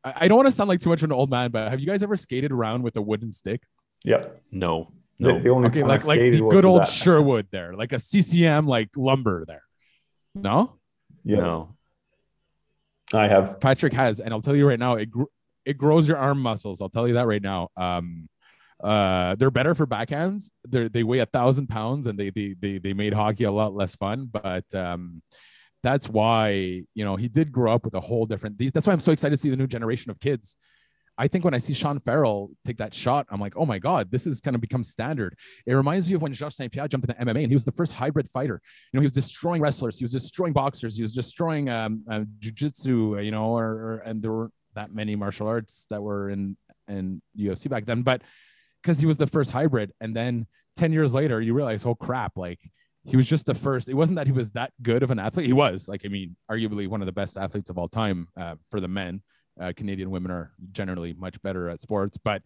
[0.03, 1.87] I don't want to sound like too much of an old man, but have you
[1.87, 3.63] guys ever skated around with a wooden stick?
[4.03, 4.21] Yeah.
[4.51, 4.91] No.
[5.19, 5.33] No.
[5.33, 6.89] The, the only okay, like like the good old that.
[6.89, 9.63] Sherwood there, like a CCM like lumber there.
[10.33, 10.77] No.
[11.23, 11.37] Yeah.
[11.37, 11.75] No.
[13.13, 13.59] I have.
[13.59, 15.23] Patrick has, and I'll tell you right now, it gr-
[15.63, 16.81] it grows your arm muscles.
[16.81, 17.69] I'll tell you that right now.
[17.77, 18.27] Um,
[18.83, 20.51] uh, they're better for backhands.
[20.67, 23.73] They they weigh a thousand pounds, and they they they they made hockey a lot
[23.73, 24.29] less fun.
[24.31, 25.21] But um,
[25.81, 28.57] that's why you know he did grow up with a whole different.
[28.57, 30.57] These that's why I'm so excited to see the new generation of kids
[31.17, 34.11] I think when I see Sean Farrell take that shot, I'm like, oh my God,
[34.11, 35.37] this is going to become standard.
[35.65, 36.71] It reminds me of when Georges St.
[36.71, 38.61] Pierre jumped into MMA and he was the first hybrid fighter.
[38.91, 42.21] You know, he was destroying wrestlers, he was destroying boxers, he was destroying um, uh,
[42.39, 46.57] jujitsu, you know, or, or, and there weren't that many martial arts that were in,
[46.87, 48.21] in UFC back then, but
[48.83, 49.91] because he was the first hybrid.
[50.01, 52.59] And then 10 years later, you realize, oh crap, like
[53.05, 53.87] he was just the first.
[53.87, 55.45] It wasn't that he was that good of an athlete.
[55.45, 58.55] He was like, I mean, arguably one of the best athletes of all time uh,
[58.69, 59.21] for the men.
[59.59, 62.41] Uh, Canadian women are generally much better at sports, but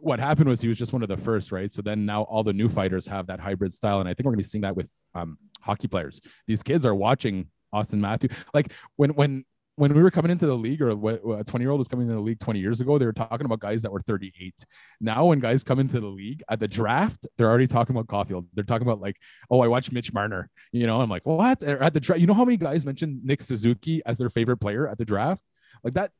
[0.00, 1.72] what happened was he was just one of the first, right?
[1.72, 4.32] So then now all the new fighters have that hybrid style, and I think we're
[4.32, 6.20] going to be seeing that with um, hockey players.
[6.46, 8.28] These kids are watching Auston Matthew.
[8.54, 9.44] Like when when
[9.76, 12.16] when we were coming into the league, or a 20 year old was coming into
[12.16, 14.54] the league 20 years ago, they were talking about guys that were 38.
[15.02, 18.46] Now, when guys come into the league at the draft, they're already talking about Caufield.
[18.54, 19.16] They're talking about like,
[19.50, 20.48] oh, I watched Mitch Marner.
[20.72, 21.62] You know, I'm like, what?
[21.62, 24.88] At the draft, you know how many guys mentioned Nick Suzuki as their favorite player
[24.88, 25.44] at the draft?
[25.84, 26.10] Like that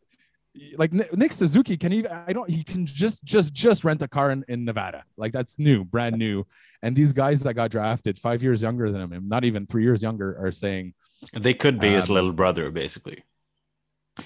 [0.78, 4.30] like Nick Suzuki can even I don't he can just just just rent a car
[4.30, 5.04] in, in Nevada.
[5.16, 6.44] Like that's new brand new.
[6.82, 10.02] And these guys that got drafted five years younger than him not even three years
[10.02, 10.94] younger are saying
[11.32, 13.22] they could be um, his little brother basically.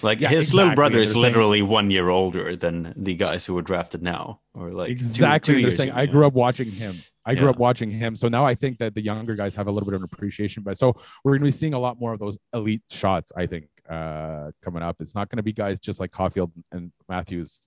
[0.01, 0.57] Like yeah, his exactly.
[0.57, 4.39] little brother is literally saying, one year older than the guys who were drafted now
[4.53, 5.55] or like exactly.
[5.55, 6.93] two they're saying I grew up watching him.
[7.25, 7.51] I grew yeah.
[7.51, 8.15] up watching him.
[8.15, 10.63] So now I think that the younger guys have a little bit of an appreciation
[10.63, 13.47] but so we're going to be seeing a lot more of those elite shots I
[13.47, 15.01] think uh, coming up.
[15.01, 17.59] It's not going to be guys just like Caufield and Matthews.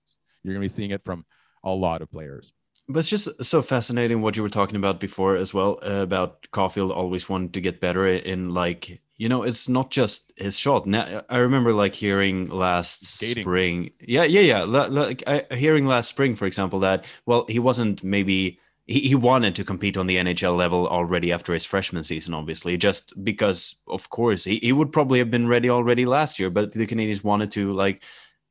[0.43, 1.25] You're going to be seeing it from
[1.63, 2.53] a lot of players.
[2.89, 6.43] But it's just so fascinating what you were talking about before as well uh, about
[6.53, 10.87] Caufield always wanted to get better in like you know it's not just his shot.
[10.87, 13.43] Now I remember like hearing last Skating.
[13.43, 13.91] spring.
[14.01, 14.63] Yeah, yeah, yeah.
[14.65, 19.55] Like I, hearing last spring, for example, that well he wasn't maybe he, he wanted
[19.55, 24.11] to compete on the NHL level already after his freshman season, obviously, just because, of
[24.11, 27.51] course, he, he would probably have been ready already last year, but the Canadiens wanted
[27.53, 28.05] to like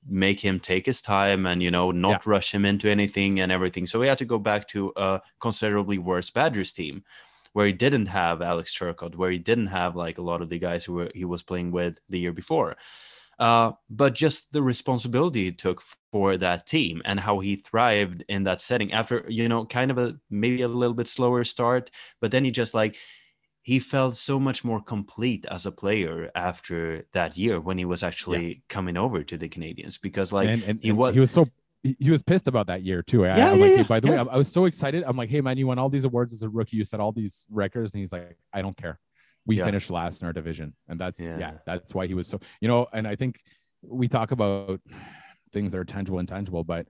[0.08, 2.32] make him take his time and, you know, not yeah.
[2.32, 3.86] rush him into anything and everything.
[3.86, 7.04] So he had to go back to a considerably worse Badgers team
[7.54, 10.58] where he didn't have Alex Turcotte, where he didn't have like a lot of the
[10.58, 12.76] guys who were, he was playing with the year before
[13.44, 15.82] uh, but just the responsibility he took
[16.14, 19.98] for that team and how he thrived in that setting after you know kind of
[19.98, 22.96] a maybe a little bit slower start but then he just like
[23.64, 28.02] he felt so much more complete as a player after that year when he was
[28.02, 28.56] actually yeah.
[28.70, 31.46] coming over to the Canadiens because like and, and, he was he was so
[31.82, 33.26] he was pissed about that year too.
[33.26, 35.04] I, yeah, I'm yeah, like, yeah, hey, by the way, I, I was so excited.
[35.06, 36.78] I'm like, hey man, you won all these awards as a rookie.
[36.78, 39.02] You set all these records, and he's like, I don't care
[39.46, 39.66] we yeah.
[39.66, 41.38] finished last in our division and that's yeah.
[41.38, 41.58] yeah.
[41.66, 43.42] that's why he was so you know and i think
[43.82, 44.80] we talk about
[45.52, 46.88] things that are tangible and tangible but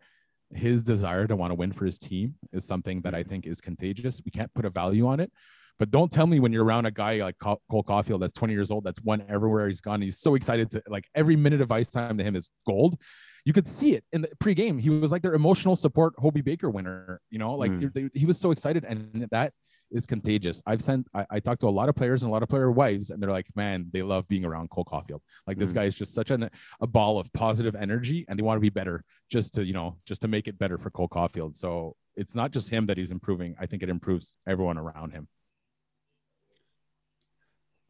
[0.51, 3.29] his desire to want to win for his team is something that i mm-hmm.
[3.29, 5.31] think is contagious we can't put a value on it
[5.79, 8.69] but don't tell me when you're around a guy like cole caufield that's 20 years
[8.69, 11.89] old that's won everywhere he's gone he's so excited to like every minute of ice
[11.89, 12.97] time to him is gold
[13.45, 14.79] you could see it in the pregame.
[14.79, 17.19] He was like their emotional support Hobey Baker winner.
[17.29, 17.93] You know, like mm.
[17.93, 19.53] they, he was so excited, and that
[19.93, 20.61] is contagious.
[20.65, 22.71] I've sent I, I talked to a lot of players and a lot of player
[22.71, 25.21] wives, and they're like, man, they love being around Cole Caufield.
[25.47, 26.49] Like this mm guy is just such an,
[26.81, 29.97] a ball of positive energy, and they want to be better just to you know
[30.05, 31.55] just to make it better for Cole Caufield.
[31.55, 33.55] So it's not just him that he's improving.
[33.59, 35.27] I think it improves everyone around him.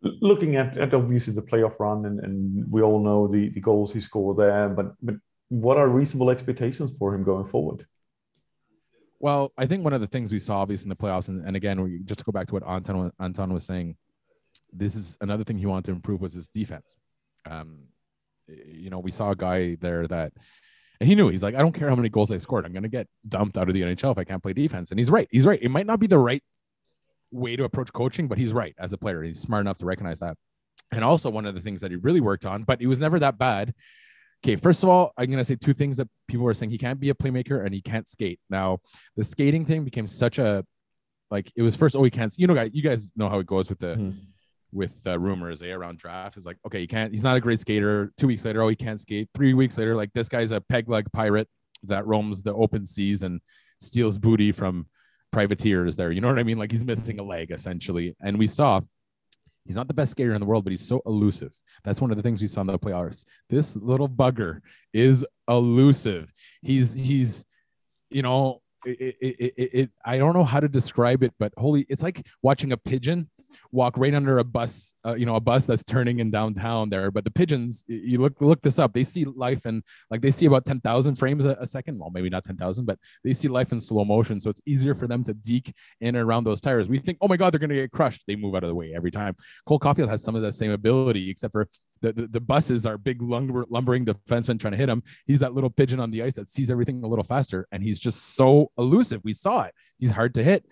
[0.02, 3.94] Looking at, at obviously the playoff run, and, and we all know the, the goals
[3.94, 5.16] he scored there, but but
[5.50, 7.86] what are reasonable expectations for him going forward?
[9.24, 11.56] Well, I think one of the things we saw obviously in the playoffs, and, and
[11.56, 13.96] again, we, just to go back to what Anton Anton was saying,
[14.74, 16.98] this is another thing he wanted to improve was his defense.
[17.50, 17.84] Um,
[18.50, 20.34] you know, we saw a guy there that,
[21.00, 22.84] and he knew he's like, I don't care how many goals I scored, I'm going
[22.84, 24.92] to get dumped out of the NHL if I can't play defense.
[24.92, 25.30] And he's right.
[25.32, 25.60] He's right.
[25.62, 26.44] It might not be the right
[27.32, 29.24] way to approach coaching, but he's right as a player.
[29.24, 30.36] He's smart enough to recognize that.
[30.92, 33.20] And also one of the things that he really worked on, but he was never
[33.20, 33.74] that bad,
[34.43, 36.69] Okay, first of all, I'm gonna say two things that people were saying.
[36.69, 38.39] He can't be a playmaker and he can't skate.
[38.49, 38.79] Now,
[39.15, 40.65] the skating thing became such a
[41.32, 41.95] like it was first.
[41.95, 42.34] Oh, he can't.
[42.38, 44.15] You know, guys, you guys know how it goes with the mm.
[44.73, 45.62] with uh, rumors.
[45.62, 47.13] Eh, around draft is like, okay, he can't.
[47.13, 48.12] He's not a great skater.
[48.17, 49.29] Two weeks later, oh, he can't skate.
[49.34, 51.47] Three weeks later, like this guy's a peg leg pirate
[51.84, 53.39] that roams the open seas and
[53.79, 54.88] steals booty from
[55.32, 55.95] privateers.
[55.95, 56.60] There, you know what I mean?
[56.60, 58.15] Like he's missing a leg essentially.
[58.21, 58.82] And we saw
[59.65, 61.54] He's not the best skater in the world, but he's so elusive.
[61.84, 63.23] That's one of the things we saw in the playoffs.
[63.49, 64.60] This little bugger
[64.93, 66.34] is elusive.
[66.62, 67.45] He's he's
[68.10, 71.86] you know it, it, it, it, I don't know how to describe it, but holy,
[71.89, 73.30] it's like watching a pigeon
[73.72, 77.12] walk right under a bus, uh, you know, a bus that's turning in downtown there.
[77.12, 80.46] But the pigeons, you look look this up, they see life and like they see
[80.46, 82.00] about ten thousand frames a, a, second.
[82.00, 84.96] Well, maybe not ten thousand, but they see life in slow motion, so it's easier
[84.96, 86.88] for them to deke in and around those tires.
[86.88, 88.24] We think, oh my god, they're gonna get crushed.
[88.28, 89.36] They move out of the way every time.
[89.65, 91.67] Cole Caufield has some of that same ability, except for
[92.04, 95.02] the, the, the buses are big lumber, lumbering defensemen trying to hit him.
[95.26, 97.98] He's that little pigeon on the ice that sees everything a little faster, and he's
[97.98, 99.22] just so elusive.
[99.24, 99.74] We saw it.
[99.98, 100.66] He's hard to hit.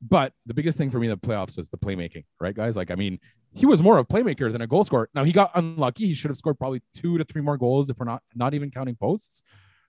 [0.00, 2.76] But the biggest thing for me in the playoffs was the playmaking, right, guys?
[2.76, 3.18] Like, I mean,
[3.52, 5.10] he was more of a playmaker than a goal scorer.
[5.14, 6.06] Now he got unlucky.
[6.06, 8.70] He should have scored probably two to three more goals if we're not not even
[8.70, 9.42] counting posts.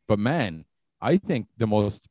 [0.08, 0.66] But man,
[1.00, 2.08] I think the most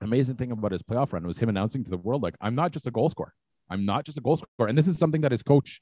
[0.00, 2.72] amazing thing about his playoff run was him announcing to the world, like, I'm not
[2.72, 3.34] just a goal scorer.
[3.70, 4.68] I'm not just a goal scorer.
[4.68, 5.80] And this is something that his coach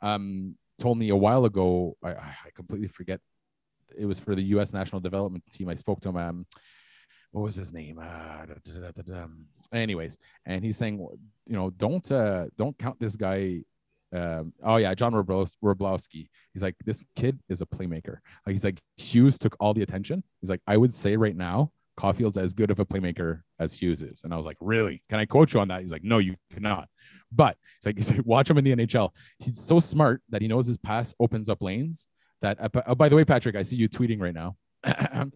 [0.00, 1.96] um, told me a while ago.
[2.02, 3.20] I, I completely forget.
[3.96, 4.72] It was for the U.S.
[4.72, 5.68] national development team.
[5.68, 6.16] I spoke to him.
[6.16, 6.46] Um,
[7.32, 7.98] what was his name?
[7.98, 9.26] Uh, da, da, da,
[9.72, 10.98] anyways, and he's saying,
[11.46, 13.60] you know, don't uh, don't count this guy.
[14.14, 16.28] Um, oh yeah, John Wroblewski.
[16.54, 18.18] He's like, this kid is a playmaker.
[18.46, 20.22] He's like, Hughes took all the attention.
[20.40, 24.02] He's like, I would say right now, Caufield's as good of a playmaker as Hughes
[24.02, 24.22] is.
[24.22, 25.02] And I was like, really?
[25.08, 25.80] Can I quote you on that?
[25.80, 26.88] He's like, no, you cannot.
[27.32, 29.10] But he's like, he's like, watch him in the NHL.
[29.40, 32.06] He's so smart that he knows his pass opens up lanes.
[32.40, 34.54] That uh, oh, by the way, Patrick, I see you tweeting right now.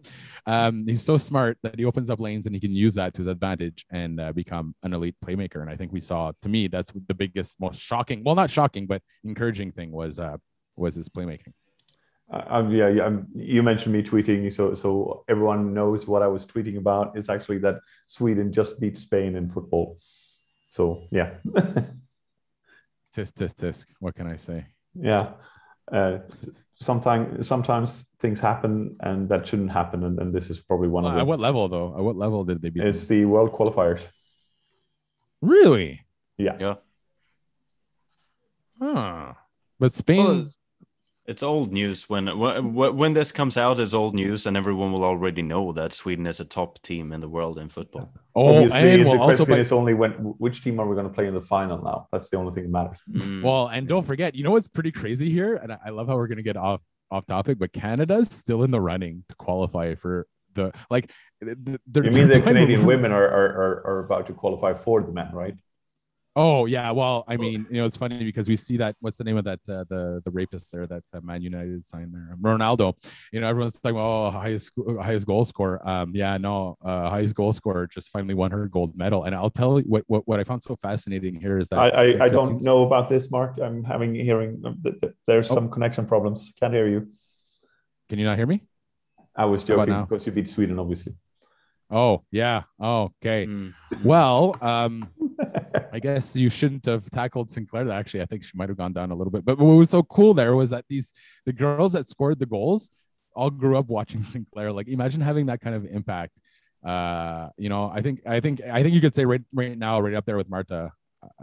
[0.45, 3.19] um, he's so smart that he opens up lanes and he can use that to
[3.19, 5.61] his advantage and uh, become an elite playmaker.
[5.61, 8.87] And I think we saw, to me, that's the biggest, most shocking, well, not shocking,
[8.87, 10.37] but encouraging thing was uh,
[10.77, 11.51] was his playmaking.
[12.33, 16.45] Uh, yeah, yeah um, you mentioned me tweeting, so so everyone knows what I was
[16.45, 17.17] tweeting about.
[17.17, 19.97] Is actually that Sweden just beat Spain in football.
[20.67, 21.35] So yeah.
[23.15, 23.85] tisk tisk tisk.
[23.99, 24.65] What can I say?
[24.95, 25.33] Yeah.
[25.91, 26.19] Uh,
[26.75, 31.11] sometimes sometimes things happen and that shouldn't happen and, and this is probably one of
[31.11, 31.19] them.
[31.19, 31.95] At what level though?
[31.95, 32.83] At what level did they beat?
[32.83, 33.19] It's them?
[33.19, 34.09] the world qualifiers.
[35.41, 36.05] Really?
[36.37, 36.57] Yeah.
[36.59, 36.75] Yeah.
[38.81, 39.33] Huh.
[39.79, 40.41] But Spain well,
[41.25, 43.79] it's old news when when this comes out.
[43.79, 47.21] It's old news, and everyone will already know that Sweden is a top team in
[47.21, 48.11] the world in football.
[48.35, 49.57] Oh, Obviously, and the question by...
[49.57, 52.07] is only when which team are we going to play in the final now?
[52.11, 53.01] That's the only thing that matters.
[53.09, 53.41] Mm.
[53.41, 56.27] Well, and don't forget, you know what's pretty crazy here, and I love how we're
[56.27, 60.27] going to get off off topic, but Canada's still in the running to qualify for
[60.55, 61.09] the like.
[61.41, 61.55] you
[61.85, 65.55] mean the Canadian women are, are are are about to qualify for the men, right?
[66.35, 68.95] Oh yeah, well, I mean, you know, it's funny because we see that.
[69.01, 69.59] What's the name of that?
[69.69, 72.95] Uh, the the rapist there that uh, Man United signed there, Ronaldo.
[73.31, 75.87] You know, everyone's talking about oh, highest highest goal scorer.
[75.87, 79.25] Um, yeah, no, uh, highest goal scorer just finally won her gold medal.
[79.25, 81.89] And I'll tell you what what, what I found so fascinating here is that I
[81.89, 83.59] I, I don't know about this, Mark.
[83.61, 85.53] I'm having hearing that there's oh.
[85.53, 86.51] some connection problems.
[86.59, 87.09] Can't hear you.
[88.09, 88.63] Can you not hear me?
[89.35, 91.13] I was joking because you beat Sweden, obviously.
[91.93, 92.63] Oh yeah.
[92.79, 93.45] Oh, okay.
[93.45, 93.73] Mm.
[94.03, 95.09] Well, um,
[95.91, 97.89] I guess you shouldn't have tackled Sinclair.
[97.91, 99.45] Actually, I think she might have gone down a little bit.
[99.45, 101.13] But what was so cool there was that these
[101.45, 102.91] the girls that scored the goals
[103.35, 104.71] all grew up watching Sinclair.
[104.71, 106.33] Like, imagine having that kind of impact.
[106.85, 109.99] Uh, you know, I think I think I think you could say right right now,
[109.99, 110.91] right up there with Marta.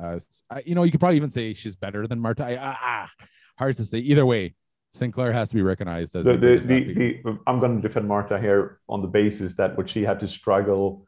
[0.01, 0.19] Uh,
[0.67, 2.45] you know, you could probably even say she's better than Marta.
[2.45, 3.11] I, ah, ah,
[3.59, 3.99] hard to say.
[3.99, 4.55] Either way,
[4.93, 8.39] Sinclair has to be recognized as the, the, the, the, I'm going to defend Marta
[8.39, 11.07] here on the basis that what she had to struggle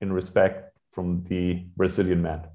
[0.00, 2.46] in respect from the Brazilian man.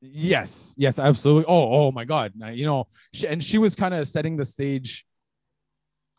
[0.00, 1.46] Yes, yes, absolutely.
[1.48, 2.32] Oh, oh my God!
[2.52, 5.06] You know, she, and she was kind of setting the stage.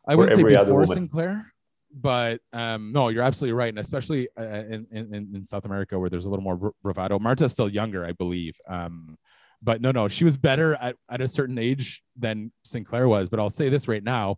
[0.08, 1.53] I wouldn't say before Sinclair,
[1.93, 6.10] but um, no, you're absolutely right, and especially uh, in, in in South America where
[6.10, 7.19] there's a little more bravado.
[7.19, 8.55] Marta's still younger, I believe.
[8.67, 9.17] Um,
[9.62, 13.29] but no, no, she was better at, at a certain age than Sinclair was.
[13.29, 14.38] But I'll say this right now.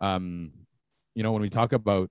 [0.00, 0.52] Um,
[1.14, 2.10] you know, when we talk about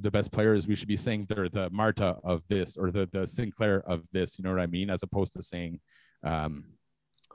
[0.00, 3.26] the best players, we should be saying they're the Marta of this or the the
[3.26, 4.38] Sinclair of this.
[4.38, 4.90] You know what I mean?
[4.90, 5.80] As opposed to saying,
[6.22, 6.64] um,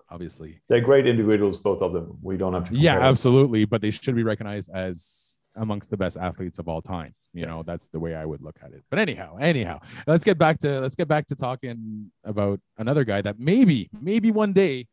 [0.10, 2.18] obviously, they're great individuals, both of them.
[2.22, 2.76] We don't have to.
[2.76, 7.14] Yeah, absolutely, but they should be recognized as amongst the best athletes of all time.
[7.34, 8.84] You know, that's the way I would look at it.
[8.90, 13.22] But anyhow, anyhow, let's get back to let's get back to talking about another guy
[13.22, 14.88] that maybe, maybe one day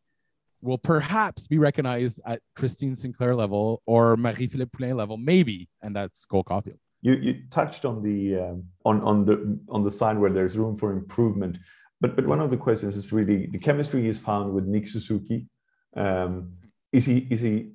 [0.61, 6.27] will perhaps be recognized at Christine Sinclair level or Marie-Philippe Poulin level, maybe, and that's
[6.27, 6.79] Cole Caufield.
[7.00, 10.76] You you touched on the um, on on the on the side where there's room
[10.76, 11.58] for improvement,
[12.00, 15.48] but but one of the questions is really the chemistry is found with Nick Suzuki.
[15.96, 16.54] Um,
[16.92, 17.72] is he is he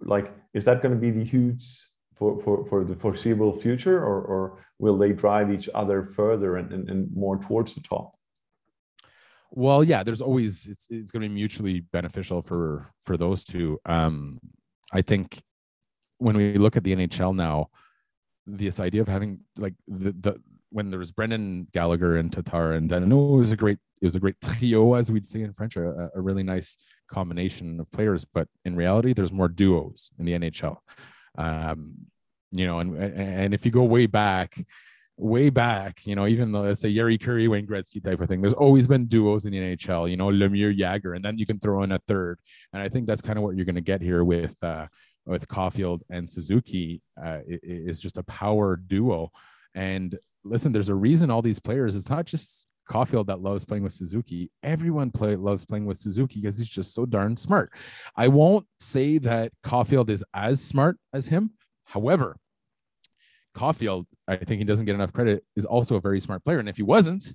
[0.00, 1.64] like is that going to be the huge
[2.18, 6.72] for, for, for the foreseeable future, or, or will they drive each other further and,
[6.72, 8.18] and, and more towards the top?
[9.50, 13.78] Well, yeah, there's always it's it's going to be mutually beneficial for for those two.
[13.86, 14.40] Um,
[14.92, 15.40] I think
[16.18, 17.68] when we look at the NHL now,
[18.56, 22.90] this idea of having like the, the when there was Brendan Gallagher and Tatar and
[22.90, 25.76] then it was a great it was a great trio as we'd say in French,
[25.76, 26.76] a, a really nice
[27.08, 28.24] combination of players.
[28.24, 30.76] But in reality, there's more duos in the NHL.
[31.36, 31.94] Um,
[32.50, 34.54] you know, and and if you go way back,
[35.18, 38.40] way back, you know, even though let's say Jari Kurri, Wayne Gretzky type of thing,
[38.40, 41.58] there's always been duos in the NHL, you know, Lemieux, Jagr, and then you can
[41.58, 42.38] throw in a third.
[42.72, 44.86] And I think that's kind of what you're going to get here with uh,
[45.28, 47.02] with Caufield and Suzuki.
[47.22, 49.30] Uh, is just a power duo.
[49.74, 51.94] And listen, there's a reason all these players.
[51.94, 54.50] It's not just Caufield that loves playing with Suzuki.
[54.62, 57.72] Everyone play, loves playing with Suzuki because he's just so darn smart.
[58.16, 61.50] I won't say that Caufield is as smart as him.
[61.84, 62.36] However,
[63.54, 66.58] Caufield, I think he doesn't get enough credit, is also a very smart player.
[66.58, 67.34] And if he wasn't,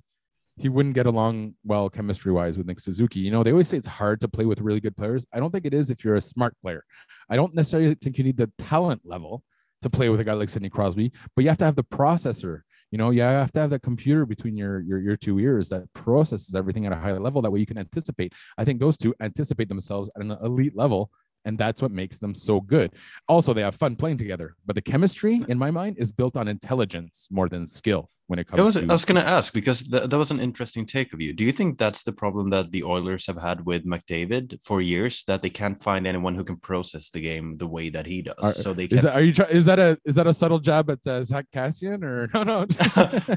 [0.56, 3.20] he wouldn't get along well chemistry wise with Nick Suzuki.
[3.20, 5.26] You know, they always say it's hard to play with really good players.
[5.32, 6.84] I don't think it is if you're a smart player.
[7.28, 9.42] I don't necessarily think you need the talent level
[9.82, 12.60] to play with a guy like Sidney Crosby, but you have to have the processor.
[12.90, 15.92] You know, you have to have that computer between your, your your two ears that
[15.94, 17.42] processes everything at a high level.
[17.42, 18.32] That way you can anticipate.
[18.56, 21.10] I think those two anticipate themselves at an elite level
[21.44, 22.92] and that's what makes them so good.
[23.28, 26.48] Also, they have fun playing together, but the chemistry, in my mind, is built on
[26.48, 28.62] intelligence more than skill when it comes.
[28.62, 28.82] was, to...
[28.82, 31.32] I was going to ask because th- that was an interesting take of you.
[31.32, 35.24] Do you think that's the problem that the Oilers have had with McDavid for years
[35.24, 38.36] that they can't find anyone who can process the game the way that he does?
[38.42, 38.98] Are, so they can...
[38.98, 41.22] is that, are you try- is that a is that a subtle jab at uh,
[41.22, 42.66] Zack Kassian or no no?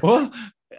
[0.02, 0.32] well,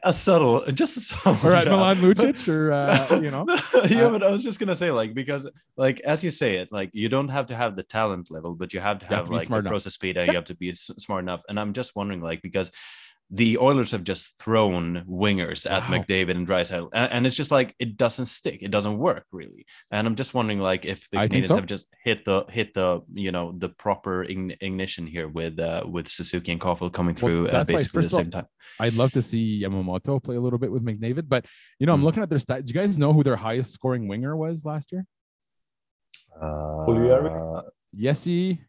[0.03, 1.49] a subtle, just a subtle.
[1.49, 1.73] All right, job.
[1.73, 3.45] Milan Lucic, or uh, you know,
[3.89, 4.05] yeah.
[4.05, 6.91] Uh, but I was just gonna say, like, because, like, as you say it, like,
[6.93, 9.31] you don't have to have the talent level, but you have to have, have to
[9.31, 9.69] like the enough.
[9.69, 11.43] process speed, and you have to be smart enough.
[11.49, 12.71] And I'm just wondering, like, because
[13.31, 15.97] the Oilers have just thrown wingers at wow.
[15.97, 18.63] McDavid and Draisaitl, and, and, it's just like it doesn't stick.
[18.63, 19.65] It doesn't work really.
[19.91, 21.55] And I'm just wondering, like, if the Canadiens so.
[21.55, 26.07] have just hit the hit the you know the proper ignition here with uh, with
[26.07, 28.47] Suzuki and Caufield coming through well, uh, basically at the same time.
[28.79, 31.45] I'd love to see Yamamoto play a little bit with McDavid, but
[31.79, 32.05] you know, I'm mm.
[32.05, 32.65] looking at their stats.
[32.65, 35.05] Do you guys know who their highest scoring winger was last year?
[36.41, 37.61] Uh,
[37.95, 38.59] Yesy.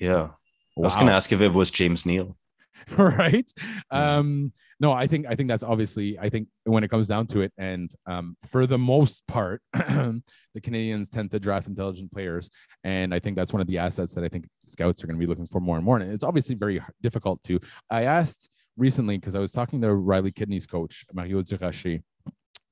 [0.00, 0.10] Yeah.
[0.10, 0.36] Wow.
[0.78, 2.36] I was going to ask if it was James Neal.
[2.96, 3.52] right?
[3.90, 7.40] Um no i think i think that's obviously i think when it comes down to
[7.40, 10.22] it and um for the most part the
[10.60, 12.50] Canadiens tend to draft intelligent players
[12.84, 15.24] and i think that's one of the assets that i think scouts are going to
[15.24, 17.58] be looking for more and more and it's obviously very difficult to
[17.90, 22.02] i asked recently because i was talking to riley kidney's coach mario Durocher,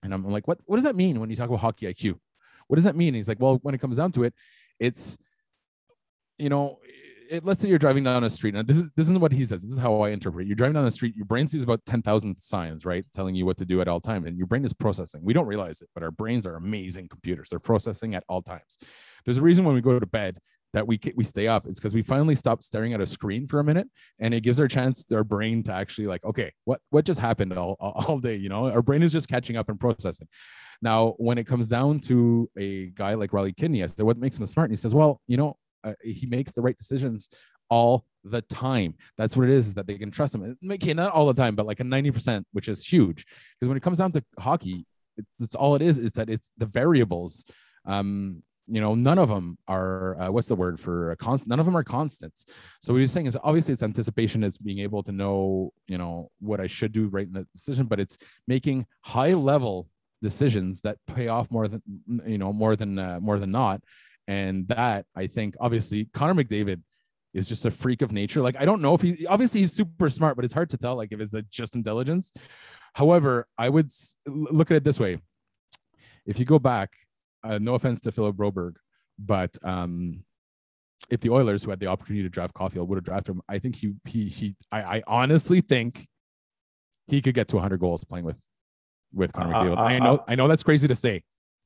[0.02, 2.14] and i'm like what what does that mean when you talk about hockey iq
[2.66, 3.08] what does that mean?
[3.08, 4.34] And he's like well when it comes down to it
[4.80, 5.18] it's
[6.38, 6.78] you know
[7.30, 9.44] it, let's say you're driving down a street, and this is this is what he
[9.44, 9.62] says.
[9.62, 10.46] This is how I interpret.
[10.46, 11.16] You're driving down the street.
[11.16, 14.00] Your brain sees about ten thousand signs, right, telling you what to do at all
[14.00, 15.22] times, and your brain is processing.
[15.24, 17.50] We don't realize it, but our brains are amazing computers.
[17.50, 18.78] They're processing at all times.
[19.24, 20.38] There's a reason when we go to bed
[20.72, 21.66] that we we stay up.
[21.66, 24.60] It's because we finally stop staring at a screen for a minute, and it gives
[24.60, 28.36] our chance our brain to actually like, okay, what what just happened all all day?
[28.36, 30.28] You know, our brain is just catching up and processing.
[30.82, 34.36] Now, when it comes down to a guy like Riley Kidney, I said, what makes
[34.36, 34.68] him smart?
[34.68, 37.28] And he says, well, you know, uh, he makes the right decisions
[37.70, 38.94] all the time.
[39.18, 40.56] That's what it is, is that they can trust him.
[40.72, 43.26] Okay, not all the time, but like a 90%, which is huge.
[43.58, 46.50] Because when it comes down to hockey, it's, it's, all it is, is that it's
[46.58, 47.44] the variables.
[47.86, 51.50] Um, you know, none of them are uh, what's the word for constant?
[51.50, 52.46] None of them are constants.
[52.80, 56.30] So what he's saying is obviously it's anticipation, it's being able to know, you know,
[56.40, 58.16] what I should do right in the decision, but it's
[58.48, 59.88] making high level
[60.22, 61.82] decisions that pay off more than
[62.26, 63.82] you know more than uh, more than not
[64.26, 66.82] and that I think obviously Connor McDavid
[67.32, 68.40] is just a freak of nature.
[68.40, 70.96] Like I don't know if he obviously he's super smart, but it's hard to tell
[70.96, 72.32] like if it's just intelligence.
[72.94, 73.90] However, I would
[74.26, 75.18] look at it this way:
[76.26, 76.92] if you go back,
[77.42, 78.74] uh, no offense to Philip Broberg,
[79.18, 80.24] but um,
[81.10, 83.58] if the Oilers, who had the opportunity to draft Caufield, would have drafted him, I
[83.58, 84.56] think he he he.
[84.70, 86.06] I, I honestly think
[87.08, 88.40] he could get to 100 goals playing with
[89.12, 89.78] with Connor uh, McDavid.
[89.78, 91.22] Uh, I know I know that's crazy to say,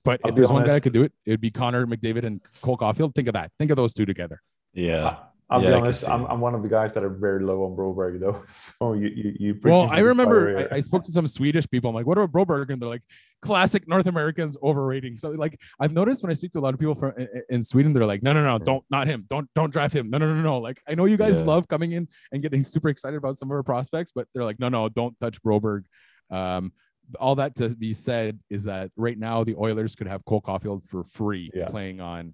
[0.09, 0.61] but I'll if there's honest.
[0.61, 3.15] one guy that could do it, it would be Connor McDavid and Cole Caufield.
[3.15, 3.53] Think of that.
[3.59, 4.41] Think of those two together.
[4.73, 5.19] Yeah.
[5.51, 6.09] I'll yeah, be honest.
[6.09, 8.43] I'm, I'm one of the guys that are very low on Broberg though.
[8.49, 11.91] So you you, you well, I remember I, I, spoke to some Swedish people.
[11.91, 12.71] I'm like, what about Broberg?
[12.71, 13.03] And they're like,
[13.43, 15.19] classic North Americans overrating.
[15.19, 17.13] So like I've noticed when I speak to a lot of people from
[17.51, 19.27] in Sweden, they're like, no, no, no, don't not him.
[19.29, 20.09] Don't don't draft him.
[20.09, 20.59] No, no, no, no.
[20.59, 21.45] Like I know you guys yeah.
[21.45, 24.59] love coming in and getting super excited about some of our prospects, but they're like,
[24.59, 25.85] no, no, don't touch Broberg.
[26.31, 26.73] Um,
[27.19, 30.85] all that to be said is that right now the Oilers could have Cole Caufield
[30.85, 31.69] for free yeah.
[31.69, 32.33] playing on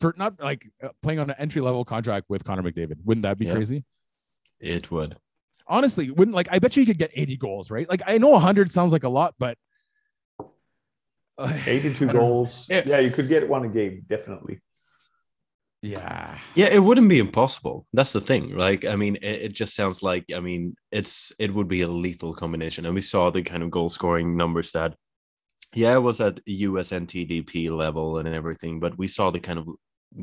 [0.00, 2.96] for not like uh, playing on an entry level contract with Connor McDavid.
[3.04, 3.54] Wouldn't that be yeah.
[3.54, 3.84] crazy?
[4.60, 5.16] It would.
[5.66, 7.88] Honestly, wouldn't like I bet you he could get 80 goals, right?
[7.88, 9.56] Like I know 100 sounds like a lot, but
[11.38, 12.66] uh, 82 goals.
[12.68, 12.82] Yeah.
[12.84, 14.60] yeah, you could get one a game, definitely.
[15.84, 16.38] Yeah.
[16.54, 17.86] Yeah, it wouldn't be impossible.
[17.92, 18.56] That's the thing.
[18.56, 21.86] Like, I mean, it, it, just sounds like, I mean, it's it would be a
[21.86, 22.86] lethal combination.
[22.86, 24.94] And we saw the kind of goal scoring numbers that,
[25.74, 29.68] yeah, it was at USNTDP level and everything, but we saw the kind of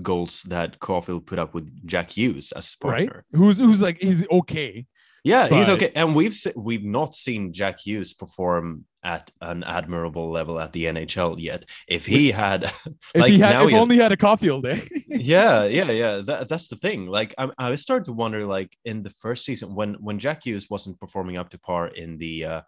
[0.02, 3.26] goals that Caufield put up with Jack Hughes as partner.
[3.32, 3.40] Right.
[3.40, 4.88] Who's who's like he's okay.
[5.24, 5.58] Yeah, but...
[5.58, 5.92] he's okay.
[5.96, 11.40] And we've we've not seen Jack Hughes perform at an admirable level at the NHL
[11.40, 11.66] yet.
[11.88, 12.64] If he had,
[13.16, 14.82] if he had, if he only had a Caufield, eh?
[15.08, 16.22] yeah, yeah, yeah.
[16.26, 17.08] That, that's the thing.
[17.08, 20.70] Like, I, I started to wonder, like, in the first season when when Jack Hughes
[20.70, 22.62] wasn't performing up to par in the uh,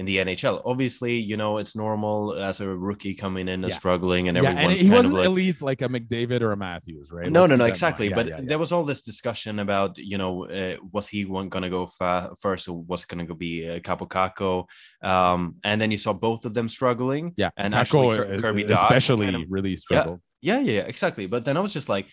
[0.00, 0.62] in the NHL.
[0.64, 3.76] Obviously, you know, it's normal as a rookie coming in and yeah.
[3.76, 7.12] struggling, and everyone's yeah, and he wasn't like, elite like a McDavid or a Matthews,
[7.12, 7.30] right?
[7.30, 8.08] No, Let's no, no, exactly.
[8.08, 11.64] Yeah, but there was all this discussion about, you know, uh, was he one going
[11.64, 14.66] to go fa- first, or was going to be uh, Kaapo Kakko?
[15.06, 17.32] Um, and then you saw both of them struggling.
[17.36, 20.20] Yeah, and actually uh, Kirby especially kind of, really struggled.
[20.40, 21.26] Yeah, yeah, yeah, exactly.
[21.26, 22.06] But then I was just like.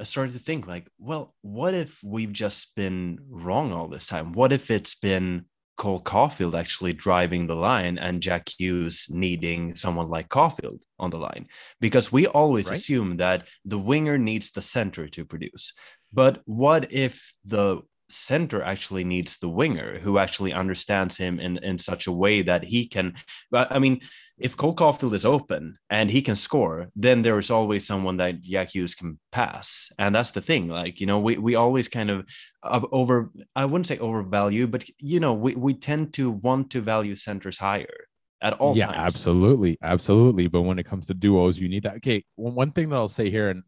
[0.00, 4.32] I started to think like, well, what if we've just been wrong all this time?
[4.32, 5.46] What if it's been
[5.78, 11.18] Cole Caufield actually driving the line and Jack Hughes needing someone like Caufield on the
[11.18, 11.46] line
[11.80, 12.76] because we always right.
[12.76, 15.72] assume that the winger needs the center to produce.
[16.12, 21.78] But what if the center actually needs the winger who actually understands him in, in
[21.78, 23.14] such a way that he can.
[23.50, 24.00] But I mean,
[24.38, 28.40] if Cole Caufield is open and he can score, then there is always someone that
[28.40, 29.90] Jack Hughes can pass.
[29.98, 30.68] And that's the thing.
[30.68, 32.26] Like, you know, we, we always kind of
[32.62, 37.16] over, I wouldn't say overvalue, but, you know, we, we tend to want to value
[37.16, 38.06] centers higher
[38.40, 38.98] at all yeah, times.
[38.98, 39.76] absolutely.
[39.82, 40.46] Absolutely.
[40.46, 41.96] But when it comes to duos, you need that.
[41.96, 42.24] Okay.
[42.36, 43.64] One thing that I'll say here, and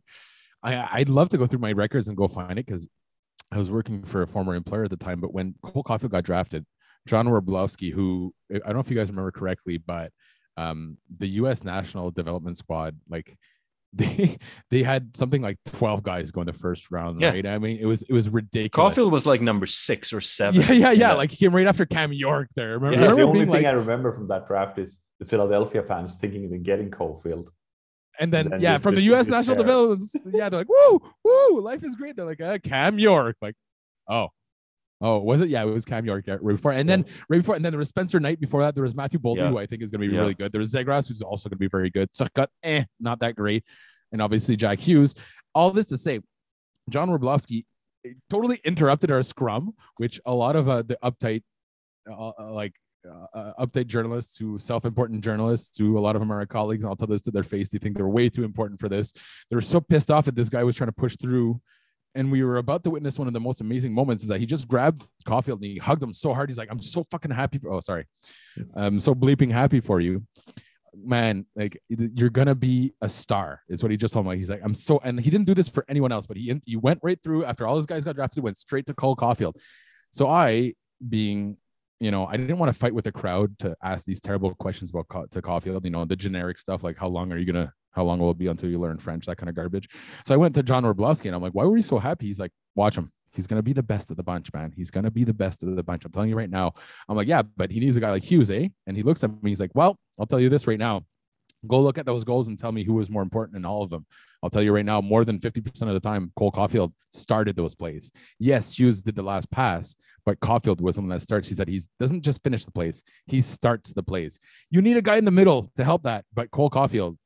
[0.63, 2.89] I, I'd love to go through my records and go find it because
[3.53, 6.25] I was working for a former employer at the time, but when Cole Caufield got
[6.25, 6.65] drafted,
[7.07, 10.13] John Wroblewski, who I don't know if you guys remember correctly, but
[10.57, 11.65] um, the U.S.
[11.65, 13.37] National Development Squad, like
[13.93, 14.39] they
[14.71, 17.31] they had something like 12 guys going the first round, yeah.
[17.31, 17.47] right?
[17.47, 18.95] I mean, it was it was ridiculous.
[18.95, 20.61] Caufield was like number six or seven.
[20.61, 21.13] Yeah, yeah, yeah.
[21.15, 22.79] Like he came right after Cam York there.
[22.79, 25.83] Remember, yeah, remember the only thing like, I remember from that draft is the Philadelphia
[25.83, 27.49] fans thinking of getting Caufield.
[28.19, 29.29] And then, and then yeah, from the U.S.
[29.29, 33.37] National Development, yeah, they're like, "Woo, woo, life is great." They're like, uh, "Cam York,"
[33.41, 33.55] like,
[34.09, 34.29] "Oh,
[35.01, 35.49] oh, was it?
[35.49, 37.89] Yeah, it was Cam York right before, and then right before, and then there was
[37.89, 38.75] Spencer Knight before that.
[38.75, 39.51] There was Matthew Boldy, yeah.
[39.51, 40.21] who I think is going to be yeah.
[40.21, 40.53] really good.
[40.53, 42.13] There was Zegras, who's also going to be very good.
[42.13, 43.65] Turcotte, eh, not that great,
[44.13, 45.15] and obviously Jack Hughes.
[45.55, 46.21] All this to say,
[46.91, 47.65] John Wroblewski
[48.07, 51.43] eh, totally interrupted our scrum, which a lot of uh, the uptight,
[52.11, 52.75] uh, uh like
[53.07, 56.85] uh, update journalists to self-important journalists to a lot of them are colleagues.
[56.85, 57.69] And i'll tell this to their face.
[57.69, 59.13] They think they're way too important for this.
[59.51, 61.61] They're so pissed off that this guy was trying to push through.
[62.15, 64.47] And we were about to witness one of the most amazing moments is that he
[64.47, 66.51] just grabbed Caufield and he hugged him so hard.
[66.51, 68.07] He's like i'm so fucking happy for, oh sorry.
[68.75, 70.25] I'm so bleeping happy for you.
[70.93, 74.37] Man like you're gonna be a star is what he just told me.
[74.37, 76.77] He's like i'm so and he didn't do this for anyone else but he he
[76.77, 79.55] went right through after all his guys got drafted went straight to Cole Caufield
[80.11, 80.75] so i
[81.09, 81.57] being
[82.01, 84.91] you know, I didn't want to fight with the crowd to ask these terrible questions
[84.91, 88.05] about to Caufield, you know, the generic stuff like how long are you gonna, how
[88.05, 89.89] long will it be until you learn French, that kind of garbage.
[90.25, 92.27] So I went to John Wroblewski and I'm like, why were you so happy?
[92.27, 93.13] He's like, watch him.
[93.33, 94.73] He's gonna be the best of the bunch, man.
[94.75, 96.05] He's gonna be the best of the bunch.
[96.07, 96.73] I'm telling you right now.
[97.09, 98.69] I'm like, yeah, but he needs a guy like Hughes, eh?
[98.87, 101.03] And he looks at me, he's like, well, I'll tell you this right now.
[101.67, 103.91] Go look at those goals and tell me who was more important in all of
[103.91, 104.07] them.
[104.43, 107.75] I'll tell you right now, more than 50% of the time, Cole Caufield started those
[107.75, 108.11] plays.
[108.39, 111.49] Yes, Hughes did the last pass, but Caufield was the one that starts.
[111.49, 114.41] He said he doesn't just finish the plays, he starts the plays.
[114.71, 117.17] You need a guy in the middle to help that, but Cole Caufield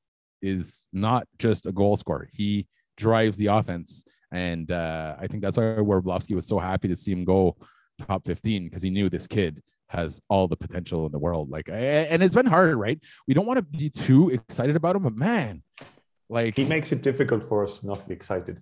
[0.42, 2.28] is not just a goal scorer.
[2.32, 2.66] He
[2.96, 4.04] drives the offense.
[4.30, 7.56] And uh, I think that's why Wroblewski was so happy to see him go
[8.06, 11.50] top 15 because he knew this kid has all the potential in the world.
[11.50, 13.00] Like, and it's been hard, right?
[13.26, 15.62] We don't want to be too excited about him, but man,
[16.28, 18.60] like he makes it difficult for us not to be excited.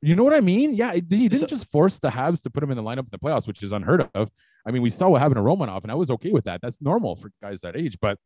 [0.00, 0.74] You know what I mean?
[0.74, 3.08] Yeah, he didn't so, just force the Habs to put him in the lineup in
[3.10, 4.30] the playoffs, which is unheard of.
[4.64, 6.60] I mean, we saw what happened to Romanov, and I was okay with that.
[6.60, 7.98] That's normal for guys that age.
[8.00, 8.18] But